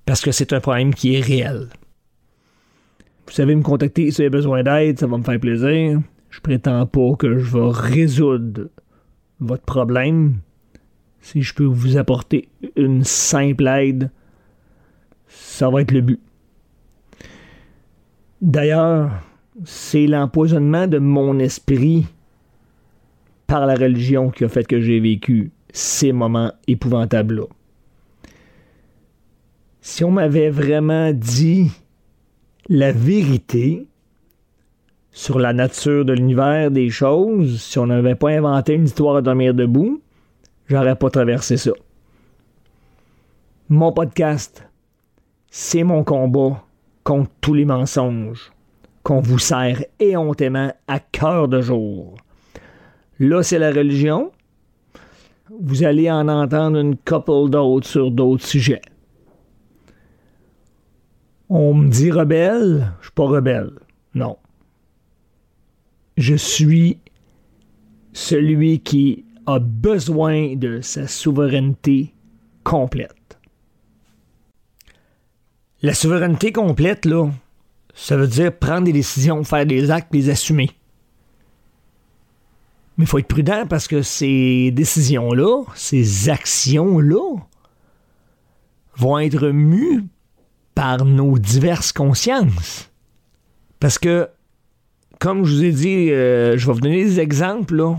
parce 0.06 0.22
que 0.22 0.32
c'est 0.32 0.54
un 0.54 0.62
problème 0.62 0.94
qui 0.94 1.16
est 1.16 1.22
réel. 1.22 1.68
Vous 3.28 3.34
savez 3.34 3.56
me 3.56 3.64
contacter 3.64 4.10
si 4.10 4.18
vous 4.18 4.22
avez 4.22 4.30
besoin 4.30 4.64
d'aide, 4.64 4.98
ça 4.98 5.08
va 5.08 5.18
me 5.18 5.24
faire 5.24 5.40
plaisir. 5.40 6.00
Je 6.30 6.40
prétends 6.40 6.86
pas 6.86 7.16
que 7.20 7.38
je 7.38 7.58
vais 7.58 7.70
résoudre 7.72 8.70
votre 9.40 9.64
problème. 9.64 10.38
Si 11.22 11.42
je 11.42 11.54
peux 11.54 11.66
vous 11.66 11.98
apporter 11.98 12.48
une 12.76 13.04
simple 13.04 13.68
aide, 13.68 14.12
ça 15.28 15.70
va 15.70 15.82
être 15.82 15.92
le 15.92 16.02
but. 16.02 16.20
D'ailleurs, 18.42 19.12
c'est 19.66 20.08
l'empoisonnement 20.08 20.88
de 20.88 21.00
mon 21.00 21.40
esprit 21.40 22.06
par 23.48 23.66
la 23.66 23.76
religion 23.76 24.30
qui 24.30 24.44
a 24.44 24.50
fait 24.50 24.68
que 24.68 24.80
j'ai 24.80 25.00
vécu 25.00 25.52
ces 25.74 26.12
moments 26.12 26.52
épouvantables-là. 26.68 27.46
Si 29.82 30.04
on 30.04 30.12
m'avait 30.12 30.50
vraiment 30.50 31.12
dit 31.14 31.72
la 32.70 32.92
vérité 32.92 33.88
sur 35.12 35.40
la 35.40 35.54
nature 35.54 36.06
de 36.06 36.14
l'univers 36.14 36.70
des 36.70 36.90
choses, 36.90 37.62
si 37.62 37.80
on 37.80 37.88
n'avait 37.88 38.16
pas 38.16 38.30
inventé 38.30 38.74
une 38.74 38.84
histoire 38.84 39.16
à 39.16 39.22
dormir 39.22 39.54
debout, 39.54 40.02
j'aurais 40.68 40.96
pas 40.96 41.10
traversé 41.10 41.58
ça. 41.58 41.72
Mon 43.70 43.92
podcast, 43.92 44.68
c'est 45.50 45.84
mon 45.84 46.04
combat 46.04 46.64
contre 47.04 47.32
tous 47.42 47.54
les 47.54 47.66
mensonges 47.66 48.52
qu'on 49.04 49.22
vous 49.22 49.40
sert 49.40 49.84
éhontément 50.00 50.74
à 50.88 51.00
cœur 51.00 51.48
de 51.48 51.62
jour. 51.62 52.18
Là, 53.20 53.42
c'est 53.42 53.60
la 53.60 53.72
religion. 53.72 54.32
Vous 55.62 55.84
allez 55.84 56.12
en 56.12 56.28
entendre 56.28 56.78
une 56.78 56.98
couple 56.98 57.50
d'autres 57.50 57.88
sur 57.88 58.12
d'autres 58.12 58.46
sujets. 58.46 58.82
On 61.50 61.74
me 61.74 61.90
dit 61.90 62.12
rebelle, 62.12 62.92
je 63.00 63.06
suis 63.06 63.14
pas 63.14 63.28
rebelle. 63.28 63.72
Non. 64.14 64.38
Je 66.18 66.36
suis 66.36 67.00
celui 68.12 68.82
qui 68.82 69.24
a 69.48 69.60
besoin 69.60 70.56
de 70.56 70.82
sa 70.82 71.08
souveraineté 71.08 72.14
complète. 72.64 73.40
La 75.82 75.94
souveraineté 75.94 76.52
complète, 76.52 77.06
là, 77.06 77.30
ça 77.94 78.18
veut 78.18 78.28
dire 78.28 78.56
prendre 78.56 78.84
des 78.84 78.94
décisions, 78.94 79.44
faire 79.44 79.66
des 79.66 79.90
actes, 79.90 80.14
les 80.14 80.30
assumer. 80.30 80.70
Mais 82.98 83.06
il 83.06 83.08
faut 83.08 83.20
être 83.20 83.28
prudent 83.28 83.66
parce 83.68 83.88
que 83.88 84.02
ces 84.02 84.72
décisions-là, 84.72 85.64
ces 85.76 86.30
actions-là, 86.30 87.38
vont 88.96 89.20
être 89.20 89.50
mues 89.50 90.04
par 90.76 91.06
nos 91.06 91.38
diverses 91.38 91.94
consciences. 91.94 92.92
Parce 93.80 93.98
que, 93.98 94.28
comme 95.20 95.46
je 95.46 95.54
vous 95.54 95.64
ai 95.64 95.72
dit, 95.72 96.12
euh, 96.12 96.58
je 96.58 96.68
vais 96.68 96.74
vous 96.74 96.82
donner 96.82 97.04
des 97.04 97.20
exemples 97.20 97.96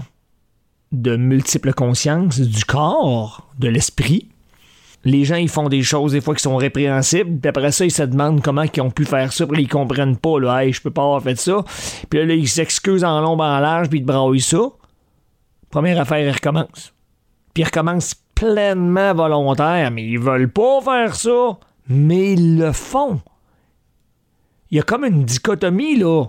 de 0.92 1.16
multiples 1.16 1.72
consciences 1.72 2.40
du 2.40 2.64
corps, 2.64 3.48
de 3.58 3.68
l'esprit. 3.68 4.28
Les 5.04 5.24
gens, 5.24 5.36
ils 5.36 5.48
font 5.48 5.68
des 5.68 5.82
choses 5.82 6.12
des 6.12 6.20
fois 6.20 6.34
qui 6.34 6.42
sont 6.42 6.56
répréhensibles, 6.56 7.38
puis 7.38 7.48
après 7.48 7.70
ça, 7.70 7.84
ils 7.84 7.90
se 7.90 8.02
demandent 8.02 8.42
comment 8.42 8.62
ils 8.62 8.80
ont 8.80 8.90
pu 8.90 9.04
faire 9.04 9.32
ça, 9.32 9.46
puis 9.46 9.62
ils 9.62 9.68
comprennent 9.68 10.16
pas, 10.16 10.40
là, 10.40 10.64
hey, 10.64 10.72
je 10.72 10.82
peux 10.82 10.90
pas 10.90 11.02
avoir 11.02 11.22
fait 11.22 11.38
ça. 11.38 11.64
Puis 12.10 12.26
là, 12.26 12.34
ils 12.34 12.48
s'excusent 12.48 13.04
en 13.04 13.20
long, 13.20 13.38
en 13.38 13.58
large, 13.60 13.88
puis 13.88 14.00
ils 14.00 14.04
braillent 14.04 14.40
ça. 14.40 14.70
Première 15.70 16.00
affaire, 16.00 16.18
ils 16.18 16.32
recommencent. 16.32 16.92
Puis 17.54 17.62
ils 17.62 17.66
recommencent 17.66 18.16
pleinement 18.34 19.14
volontaires, 19.14 19.90
mais 19.90 20.04
ils 20.04 20.18
veulent 20.18 20.50
pas 20.50 20.80
faire 20.80 21.14
ça 21.14 21.58
mais 21.88 22.34
ils 22.34 22.58
le 22.58 22.72
font. 22.72 23.20
Il 24.70 24.76
y 24.76 24.80
a 24.80 24.82
comme 24.82 25.04
une 25.04 25.24
dichotomie, 25.24 25.96
là. 25.96 26.26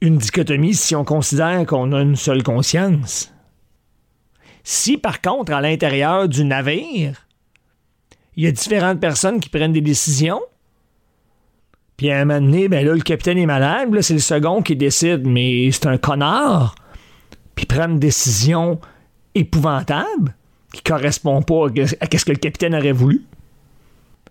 Une 0.00 0.18
dichotomie 0.18 0.74
si 0.74 0.94
on 0.94 1.04
considère 1.04 1.64
qu'on 1.66 1.92
a 1.92 2.00
une 2.02 2.16
seule 2.16 2.42
conscience. 2.42 3.32
Si 4.62 4.98
par 4.98 5.20
contre, 5.20 5.52
à 5.52 5.60
l'intérieur 5.60 6.28
du 6.28 6.44
navire, 6.44 7.26
il 8.36 8.44
y 8.44 8.46
a 8.46 8.52
différentes 8.52 9.00
personnes 9.00 9.40
qui 9.40 9.48
prennent 9.48 9.72
des 9.72 9.80
décisions, 9.80 10.42
puis 11.96 12.10
à 12.10 12.20
un 12.20 12.24
moment 12.26 12.40
donné, 12.40 12.68
ben 12.68 12.84
là, 12.84 12.92
le 12.92 13.00
capitaine 13.00 13.38
est 13.38 13.46
malade, 13.46 13.88
c'est 14.02 14.12
le 14.12 14.20
second 14.20 14.60
qui 14.60 14.76
décide, 14.76 15.26
mais 15.26 15.70
c'est 15.72 15.86
un 15.86 15.96
connard, 15.96 16.74
puis 17.54 17.64
prend 17.64 17.88
une 17.88 17.98
décision 17.98 18.78
épouvantable, 19.34 20.34
qui 20.72 20.82
correspond 20.82 21.40
pas 21.40 21.68
à 22.00 22.18
ce 22.18 22.24
que 22.24 22.32
le 22.32 22.38
capitaine 22.38 22.74
aurait 22.74 22.92
voulu. 22.92 23.24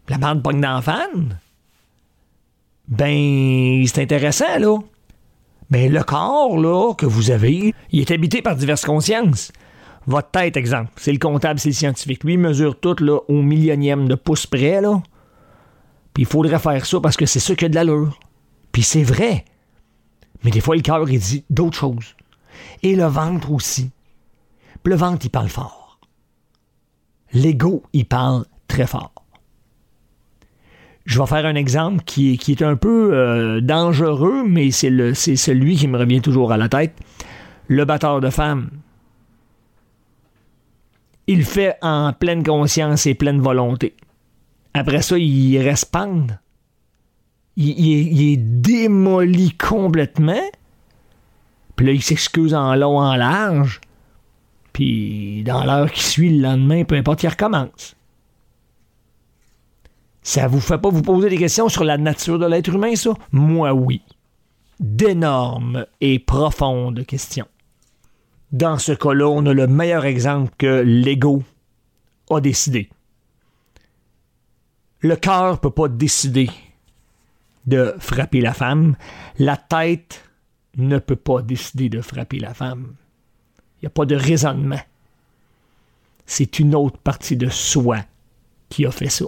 La 0.09 0.17
bande 0.19 0.43
pogne 0.43 0.61
d'enfants. 0.61 1.07
Ben, 2.87 3.83
c'est 3.87 4.03
intéressant, 4.03 4.59
là. 4.59 4.77
Ben, 5.69 5.91
le 5.91 6.03
corps, 6.03 6.57
là, 6.57 6.93
que 6.93 7.05
vous 7.05 7.31
avez, 7.31 7.73
il 7.91 8.01
est 8.01 8.11
habité 8.11 8.41
par 8.41 8.55
diverses 8.55 8.85
consciences. 8.85 9.51
Votre 10.07 10.29
tête, 10.29 10.57
exemple, 10.57 10.91
c'est 10.97 11.11
le 11.11 11.17
comptable, 11.17 11.59
c'est 11.59 11.69
le 11.69 11.75
scientifique. 11.75 12.23
Lui, 12.23 12.33
il 12.33 12.39
mesure 12.39 12.79
tout, 12.79 12.95
là, 12.99 13.19
au 13.27 13.41
millionième 13.41 14.07
de 14.07 14.15
pouce 14.15 14.45
près, 14.45 14.81
là. 14.81 15.01
Puis 16.13 16.23
il 16.23 16.27
faudrait 16.27 16.59
faire 16.59 16.85
ça 16.85 16.99
parce 17.01 17.17
que 17.17 17.25
c'est 17.25 17.39
ça 17.39 17.55
qui 17.55 17.65
a 17.65 17.69
de 17.69 17.75
l'allure. 17.75 18.19
Puis 18.71 18.83
c'est 18.83 19.03
vrai. 19.03 19.43
Mais 20.43 20.51
des 20.51 20.61
fois, 20.61 20.75
le 20.75 20.81
cœur, 20.81 21.09
il 21.09 21.19
dit 21.19 21.43
d'autres 21.49 21.77
choses. 21.77 22.15
Et 22.83 22.95
le 22.95 23.05
ventre 23.05 23.51
aussi. 23.51 23.89
Puis 24.83 24.91
le 24.91 24.97
ventre, 24.97 25.25
il 25.25 25.29
parle 25.29 25.49
fort. 25.49 25.99
L'ego, 27.33 27.83
il 27.91 28.05
parle 28.05 28.45
très 28.67 28.85
fort. 28.85 29.14
Je 31.05 31.19
vais 31.19 31.27
faire 31.27 31.45
un 31.45 31.55
exemple 31.55 32.03
qui 32.03 32.33
est, 32.33 32.61
un 32.63 32.75
peu 32.75 33.13
euh, 33.13 33.61
dangereux, 33.61 34.43
mais 34.47 34.71
c'est, 34.71 35.13
celui 35.13 35.75
qui 35.75 35.87
me 35.87 35.99
revient 35.99 36.21
toujours 36.21 36.51
à 36.51 36.57
la 36.57 36.67
tête. 36.67 36.95
Le 37.67 37.85
batteur 37.85 38.21
de 38.21 38.29
femmes. 38.29 38.69
Il 41.27 41.45
fait 41.45 41.77
en 41.81 42.11
pleine 42.13 42.43
conscience 42.43 43.05
et 43.05 43.13
pleine 43.13 43.39
volonté. 43.39 43.95
Après 44.73 45.01
ça, 45.01 45.17
il 45.17 45.57
reste 45.59 45.91
pendre. 45.91 46.35
Il, 47.55 47.79
il, 47.79 48.33
est 48.33 48.37
démoli 48.37 49.51
complètement. 49.51 50.43
Puis 51.75 51.85
là, 51.85 51.91
il 51.91 52.01
s'excuse 52.01 52.53
en 52.53 52.75
long, 52.75 52.99
en 52.99 53.15
large. 53.15 53.79
Puis 54.73 55.43
dans 55.43 55.63
l'heure 55.63 55.91
qui 55.91 56.03
suit 56.03 56.35
le 56.35 56.43
lendemain, 56.43 56.83
peu 56.83 56.95
importe, 56.95 57.23
il 57.23 57.29
recommence. 57.29 57.95
Ça 60.25 60.47
vous 60.47 60.59
fait 60.59 60.79
pas 60.79 60.89
vous 60.89 61.03
poser 61.03 61.29
des 61.29 61.37
questions 61.37 61.69
sur 61.69 61.83
la 61.83 61.99
nature 61.99 62.39
de 62.39 62.47
l'être 62.47 62.73
humain, 62.73 62.95
ça? 62.95 63.11
Moi, 63.31 63.71
oui. 63.73 64.01
D'énormes 64.79 65.85
et 66.01 66.17
profondes 66.17 67.05
questions. 67.05 67.47
Dans 68.51 68.79
ce 68.79 68.91
cas-là, 68.93 69.27
on 69.29 69.45
a 69.45 69.53
le 69.53 69.67
meilleur 69.67 70.03
exemple 70.03 70.51
que 70.57 70.81
l'ego 70.83 71.43
a 72.31 72.41
décidé. 72.41 72.89
Le 75.01 75.15
cœur 75.15 75.51
ne 75.51 75.57
peut 75.57 75.69
pas 75.69 75.89
décider 75.89 76.49
de 77.67 77.93
frapper 77.99 78.41
la 78.41 78.55
femme. 78.55 78.95
La 79.37 79.57
tête 79.57 80.27
ne 80.75 80.97
peut 80.97 81.15
pas 81.15 81.43
décider 81.43 81.87
de 81.87 82.01
frapper 82.01 82.39
la 82.39 82.55
femme. 82.55 82.95
Il 83.77 83.85
n'y 83.85 83.87
a 83.87 83.91
pas 83.91 84.05
de 84.05 84.15
raisonnement. 84.15 84.81
C'est 86.25 86.57
une 86.57 86.73
autre 86.73 86.97
partie 86.97 87.37
de 87.37 87.47
soi 87.47 87.99
qui 88.69 88.87
a 88.87 88.91
fait 88.91 89.09
ça. 89.09 89.25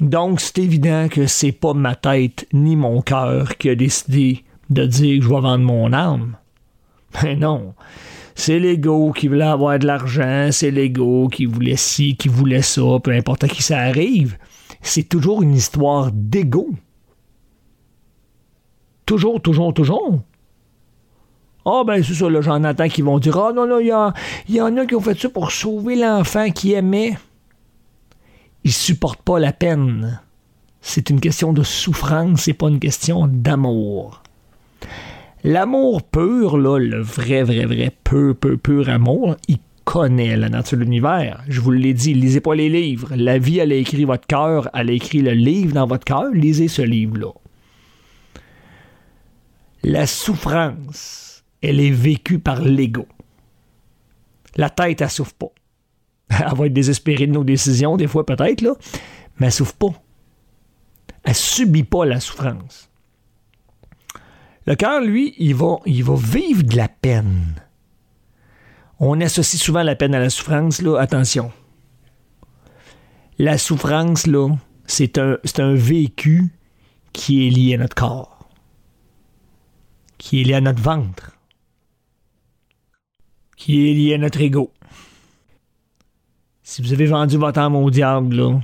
Donc, 0.00 0.40
c'est 0.40 0.58
évident 0.58 1.08
que 1.08 1.26
c'est 1.26 1.52
pas 1.52 1.72
ma 1.72 1.94
tête 1.94 2.46
ni 2.52 2.76
mon 2.76 3.00
cœur 3.00 3.56
qui 3.56 3.70
a 3.70 3.74
décidé 3.74 4.44
de 4.68 4.84
dire 4.84 5.18
que 5.18 5.24
je 5.24 5.28
vais 5.28 5.40
vendre 5.40 5.64
mon 5.64 5.92
âme. 5.92 6.36
Ben 7.22 7.38
non. 7.38 7.74
C'est 8.34 8.58
l'ego 8.58 9.12
qui 9.12 9.28
voulait 9.28 9.44
avoir 9.44 9.78
de 9.78 9.86
l'argent, 9.86 10.50
c'est 10.52 10.70
l'ego 10.70 11.28
qui 11.28 11.46
voulait 11.46 11.76
ci, 11.76 12.16
qui 12.16 12.28
voulait 12.28 12.60
ça, 12.60 12.82
peu 13.02 13.12
importe 13.12 13.44
à 13.44 13.48
qui 13.48 13.62
ça 13.62 13.78
arrive. 13.78 14.36
C'est 14.82 15.08
toujours 15.08 15.42
une 15.42 15.54
histoire 15.54 16.10
d'ego. 16.12 16.68
Toujours, 19.06 19.40
toujours, 19.40 19.72
toujours. 19.72 20.20
Ah, 21.64 21.80
oh, 21.80 21.84
ben, 21.84 22.02
c'est 22.02 22.14
ça, 22.14 22.28
là, 22.28 22.42
j'en 22.42 22.62
entends 22.62 22.88
qui 22.88 23.02
vont 23.02 23.18
dire 23.18 23.38
Ah, 23.38 23.52
non, 23.52 23.66
non, 23.66 23.80
il 23.80 23.86
y, 23.86 24.60
en 24.60 24.76
a 24.76 24.86
qui 24.86 24.94
ont 24.94 25.00
fait 25.00 25.18
ça 25.18 25.30
pour 25.30 25.50
sauver 25.50 25.96
l'enfant 25.96 26.50
qui 26.50 26.74
aimait 26.74 27.16
ils 28.66 28.72
supportent 28.72 29.22
pas 29.22 29.38
la 29.38 29.52
peine. 29.52 30.20
C'est 30.80 31.08
une 31.08 31.20
question 31.20 31.52
de 31.52 31.62
souffrance, 31.62 32.42
c'est 32.42 32.52
pas 32.52 32.66
une 32.66 32.80
question 32.80 33.28
d'amour. 33.28 34.24
L'amour 35.44 36.02
pur, 36.02 36.58
le 36.58 37.00
vrai, 37.00 37.44
vrai, 37.44 37.64
vrai, 37.64 37.92
peu, 38.02 38.34
peu, 38.34 38.56
pur 38.56 38.88
amour, 38.88 39.36
il 39.46 39.58
connaît 39.84 40.36
la 40.36 40.48
nature 40.48 40.78
de 40.78 40.82
l'univers. 40.82 41.44
Je 41.46 41.60
vous 41.60 41.70
l'ai 41.70 41.94
dit, 41.94 42.12
lisez 42.12 42.40
pas 42.40 42.56
les 42.56 42.68
livres. 42.68 43.14
La 43.14 43.38
vie, 43.38 43.60
elle 43.60 43.70
a 43.70 43.76
écrit 43.76 44.04
votre 44.04 44.26
cœur, 44.26 44.68
elle 44.74 44.90
a 44.90 44.92
écrit 44.92 45.22
le 45.22 45.30
livre 45.30 45.72
dans 45.72 45.86
votre 45.86 46.04
cœur. 46.04 46.32
Lisez 46.32 46.66
ce 46.66 46.82
livre-là. 46.82 47.30
La 49.84 50.08
souffrance, 50.08 51.44
elle 51.62 51.78
est 51.78 51.92
vécue 51.92 52.40
par 52.40 52.62
l'ego. 52.62 53.06
La 54.56 54.70
tête, 54.70 55.02
elle 55.02 55.10
souffre 55.10 55.34
pas. 55.34 55.52
Elle 56.30 56.54
va 56.56 56.66
être 56.66 56.72
désespérée 56.72 57.26
de 57.26 57.32
nos 57.32 57.44
décisions, 57.44 57.96
des 57.96 58.06
fois 58.06 58.26
peut-être, 58.26 58.62
mais 59.38 59.46
elle 59.46 59.52
souffre 59.52 59.74
pas. 59.74 60.02
Elle 61.22 61.34
subit 61.34 61.84
pas 61.84 62.04
la 62.04 62.20
souffrance. 62.20 62.90
Le 64.66 64.74
cœur, 64.74 65.00
lui, 65.00 65.34
il 65.38 65.54
va, 65.54 65.76
il 65.86 66.02
va 66.02 66.16
vivre 66.16 66.62
de 66.62 66.76
la 66.76 66.88
peine. 66.88 67.54
On 68.98 69.20
associe 69.20 69.60
souvent 69.60 69.82
la 69.82 69.94
peine 69.94 70.14
à 70.14 70.18
la 70.18 70.30
souffrance, 70.30 70.82
là. 70.82 70.98
Attention. 70.98 71.52
La 73.38 73.58
souffrance, 73.58 74.26
là, 74.26 74.48
c'est 74.86 75.18
un, 75.18 75.38
c'est 75.44 75.60
un 75.60 75.74
vécu 75.74 76.52
qui 77.12 77.46
est 77.46 77.50
lié 77.50 77.74
à 77.74 77.78
notre 77.78 77.94
corps, 77.94 78.48
qui 80.18 80.40
est 80.40 80.44
lié 80.44 80.54
à 80.54 80.60
notre 80.60 80.82
ventre, 80.82 81.36
qui 83.56 83.90
est 83.90 83.94
lié 83.94 84.14
à 84.14 84.18
notre 84.18 84.40
ego. 84.40 84.72
Si 86.68 86.82
vous 86.82 86.92
avez 86.92 87.06
vendu 87.06 87.36
votre 87.36 87.60
âme 87.60 87.76
au 87.76 87.88
diable, 87.90 88.60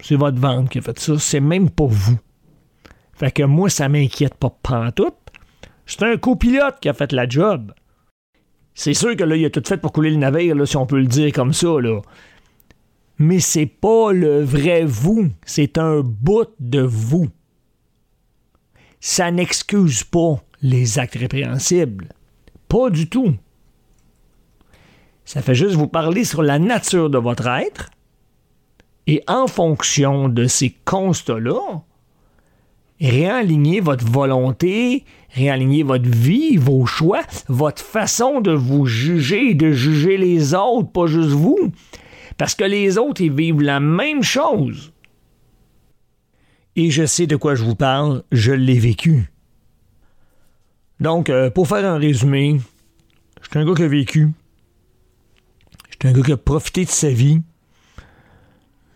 c'est 0.00 0.16
votre 0.16 0.38
vente 0.38 0.68
qui 0.68 0.80
a 0.80 0.82
fait 0.82 0.98
ça. 0.98 1.18
C'est 1.18 1.40
même 1.40 1.70
pas 1.70 1.86
vous. 1.86 2.18
Fait 3.14 3.30
que 3.30 3.42
moi, 3.42 3.70
ça 3.70 3.88
m'inquiète 3.88 4.34
pas 4.34 4.52
tout. 4.94 5.14
C'est 5.86 6.02
un 6.02 6.18
copilote 6.18 6.78
qui 6.78 6.90
a 6.90 6.92
fait 6.92 7.10
la 7.10 7.26
job. 7.26 7.72
C'est 8.74 8.92
sûr 8.92 9.16
que 9.16 9.24
là, 9.24 9.34
il 9.34 9.46
a 9.46 9.50
tout 9.50 9.62
fait 9.64 9.78
pour 9.78 9.92
couler 9.92 10.10
le 10.10 10.18
navire, 10.18 10.54
là, 10.54 10.66
si 10.66 10.76
on 10.76 10.84
peut 10.84 10.98
le 10.98 11.06
dire 11.06 11.32
comme 11.32 11.54
ça, 11.54 11.80
là. 11.80 12.02
Mais 13.16 13.40
c'est 13.40 13.64
pas 13.64 14.12
le 14.12 14.44
vrai 14.44 14.84
vous. 14.84 15.30
C'est 15.46 15.78
un 15.78 16.00
bout 16.00 16.50
de 16.60 16.82
vous. 16.82 17.28
Ça 19.00 19.30
n'excuse 19.30 20.04
pas 20.04 20.44
les 20.60 20.98
actes 20.98 21.16
répréhensibles. 21.16 22.10
Pas 22.68 22.90
du 22.90 23.08
tout. 23.08 23.36
Ça 25.28 25.42
fait 25.42 25.54
juste 25.54 25.74
vous 25.74 25.88
parler 25.88 26.24
sur 26.24 26.42
la 26.42 26.58
nature 26.58 27.10
de 27.10 27.18
votre 27.18 27.46
être. 27.48 27.90
Et 29.06 29.22
en 29.28 29.46
fonction 29.46 30.30
de 30.30 30.46
ces 30.46 30.74
constats-là, 30.86 31.82
réaligner 32.98 33.80
votre 33.80 34.06
volonté, 34.06 35.04
réaligner 35.34 35.82
votre 35.82 36.08
vie, 36.08 36.56
vos 36.56 36.86
choix, 36.86 37.20
votre 37.48 37.82
façon 37.82 38.40
de 38.40 38.52
vous 38.52 38.86
juger 38.86 39.52
de 39.52 39.70
juger 39.70 40.16
les 40.16 40.54
autres, 40.54 40.90
pas 40.90 41.06
juste 41.06 41.28
vous. 41.28 41.72
Parce 42.38 42.54
que 42.54 42.64
les 42.64 42.96
autres, 42.96 43.20
ils 43.20 43.30
vivent 43.30 43.60
la 43.60 43.80
même 43.80 44.22
chose. 44.22 44.94
Et 46.74 46.90
je 46.90 47.04
sais 47.04 47.26
de 47.26 47.36
quoi 47.36 47.54
je 47.54 47.64
vous 47.64 47.76
parle, 47.76 48.22
je 48.32 48.52
l'ai 48.52 48.78
vécu. 48.78 49.30
Donc, 51.00 51.28
euh, 51.28 51.50
pour 51.50 51.68
faire 51.68 51.84
un 51.84 51.98
résumé, 51.98 52.58
je 53.42 53.50
suis 53.50 53.58
un 53.58 53.66
gars 53.66 53.74
qui 53.74 53.82
a 53.82 53.88
vécu 53.88 54.30
c'est 56.00 56.08
un 56.08 56.12
gars 56.12 56.22
qui 56.22 56.32
a 56.32 56.36
profité 56.36 56.84
de 56.84 56.90
sa 56.90 57.10
vie. 57.10 57.42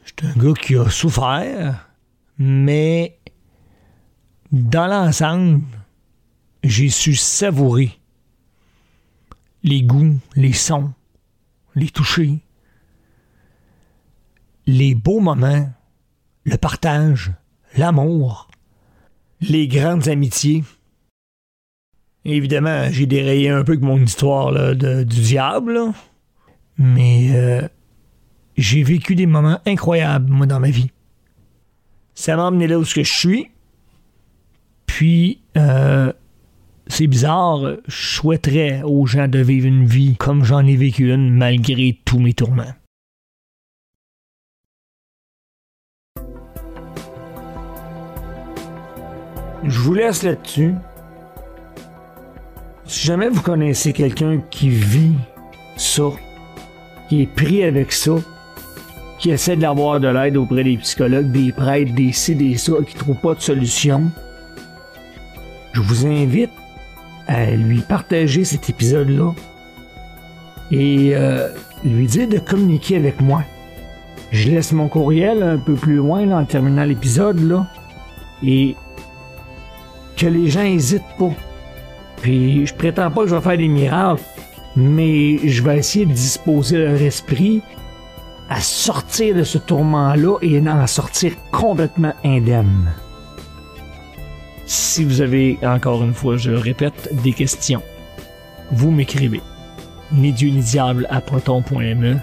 C'est 0.04 0.24
un 0.24 0.32
gars 0.34 0.54
qui 0.54 0.76
a 0.76 0.88
souffert, 0.88 1.88
mais 2.38 3.18
dans 4.50 4.86
l'ensemble, 4.86 5.62
j'ai 6.62 6.90
su 6.90 7.14
savourer 7.14 7.98
les 9.64 9.82
goûts, 9.82 10.18
les 10.36 10.52
sons, 10.52 10.92
les 11.74 11.88
toucher, 11.88 12.40
les 14.66 14.94
beaux 14.94 15.20
moments, 15.20 15.72
le 16.44 16.56
partage, 16.56 17.32
l'amour, 17.76 18.48
les 19.40 19.68
grandes 19.68 20.08
amitiés. 20.08 20.64
Évidemment, 22.24 22.88
j'ai 22.90 23.06
dérayé 23.06 23.48
un 23.48 23.64
peu 23.64 23.72
avec 23.72 23.82
mon 23.82 24.00
histoire 24.00 24.52
de, 24.52 25.02
du 25.02 25.20
diable. 25.20 25.80
Mais 26.78 27.30
euh, 27.32 27.68
j'ai 28.56 28.82
vécu 28.82 29.14
des 29.14 29.26
moments 29.26 29.60
incroyables, 29.66 30.30
moi, 30.30 30.46
dans 30.46 30.60
ma 30.60 30.70
vie. 30.70 30.90
Ça 32.14 32.36
m'a 32.36 32.44
emmené 32.44 32.66
là 32.66 32.78
où 32.78 32.84
je 32.84 33.02
suis. 33.02 33.50
Puis, 34.86 35.40
euh, 35.56 36.12
c'est 36.86 37.06
bizarre, 37.06 37.76
je 37.86 38.06
souhaiterais 38.16 38.82
aux 38.82 39.06
gens 39.06 39.28
de 39.28 39.38
vivre 39.38 39.66
une 39.66 39.86
vie 39.86 40.16
comme 40.16 40.44
j'en 40.44 40.66
ai 40.66 40.76
vécu 40.76 41.12
une 41.12 41.30
malgré 41.30 41.98
tous 42.04 42.18
mes 42.18 42.34
tourments. 42.34 42.74
Je 49.64 49.78
vous 49.78 49.94
laisse 49.94 50.24
là-dessus. 50.24 50.74
Si 52.84 53.06
jamais 53.06 53.28
vous 53.28 53.42
connaissez 53.42 53.92
quelqu'un 53.92 54.40
qui 54.50 54.68
vit 54.68 55.14
ça, 55.76 56.10
qui 57.12 57.20
est 57.20 57.26
pris 57.26 57.62
avec 57.62 57.92
ça, 57.92 58.12
qui 59.18 59.32
essaie 59.32 59.54
d'avoir 59.54 60.00
de 60.00 60.08
l'aide 60.08 60.38
auprès 60.38 60.64
des 60.64 60.78
psychologues, 60.78 61.30
des 61.30 61.52
prêtres, 61.52 61.92
des 61.92 62.10
ci, 62.10 62.34
des 62.34 62.56
ça, 62.56 62.72
qui 62.86 62.94
ne 62.94 63.00
trouvent 63.00 63.20
pas 63.20 63.34
de 63.34 63.40
solution, 63.42 64.10
je 65.74 65.82
vous 65.82 66.06
invite 66.06 66.52
à 67.26 67.50
lui 67.50 67.80
partager 67.80 68.46
cet 68.46 68.70
épisode-là 68.70 69.34
et 70.70 71.10
euh, 71.14 71.48
lui 71.84 72.06
dire 72.06 72.30
de 72.30 72.38
communiquer 72.38 72.96
avec 72.96 73.20
moi. 73.20 73.44
Je 74.30 74.48
laisse 74.48 74.72
mon 74.72 74.88
courriel 74.88 75.42
un 75.42 75.58
peu 75.58 75.74
plus 75.74 75.96
loin 75.96 76.24
là, 76.24 76.38
en 76.38 76.46
terminant 76.46 76.84
l'épisode 76.84 77.40
là 77.46 77.66
et 78.42 78.74
que 80.16 80.28
les 80.28 80.48
gens 80.48 80.64
hésitent 80.64 81.02
pas. 81.18 81.32
Puis 82.22 82.66
je 82.66 82.74
prétends 82.74 83.10
pas 83.10 83.24
que 83.24 83.28
je 83.28 83.34
vais 83.34 83.42
faire 83.42 83.58
des 83.58 83.68
miracles, 83.68 84.22
mais 84.76 85.38
je 85.46 85.62
vais 85.62 85.78
essayer 85.78 86.06
de 86.06 86.12
disposer 86.12 86.78
leur 86.78 87.00
esprit 87.00 87.62
à 88.48 88.60
sortir 88.60 89.36
de 89.36 89.44
ce 89.44 89.58
tourment-là 89.58 90.38
et 90.42 90.58
en 90.60 90.86
sortir 90.86 91.32
complètement 91.50 92.14
indemne. 92.24 92.92
Si 94.66 95.04
vous 95.04 95.20
avez, 95.20 95.58
encore 95.62 96.02
une 96.02 96.14
fois, 96.14 96.36
je 96.36 96.50
le 96.50 96.58
répète, 96.58 97.10
des 97.22 97.32
questions, 97.32 97.82
vous 98.70 98.90
m'écrivez. 98.90 99.40
Ni 100.12 100.32
Dieu 100.32 100.50
ni 100.50 100.60
diable 100.60 101.06
à 101.10 101.20
proton.me 101.20 102.16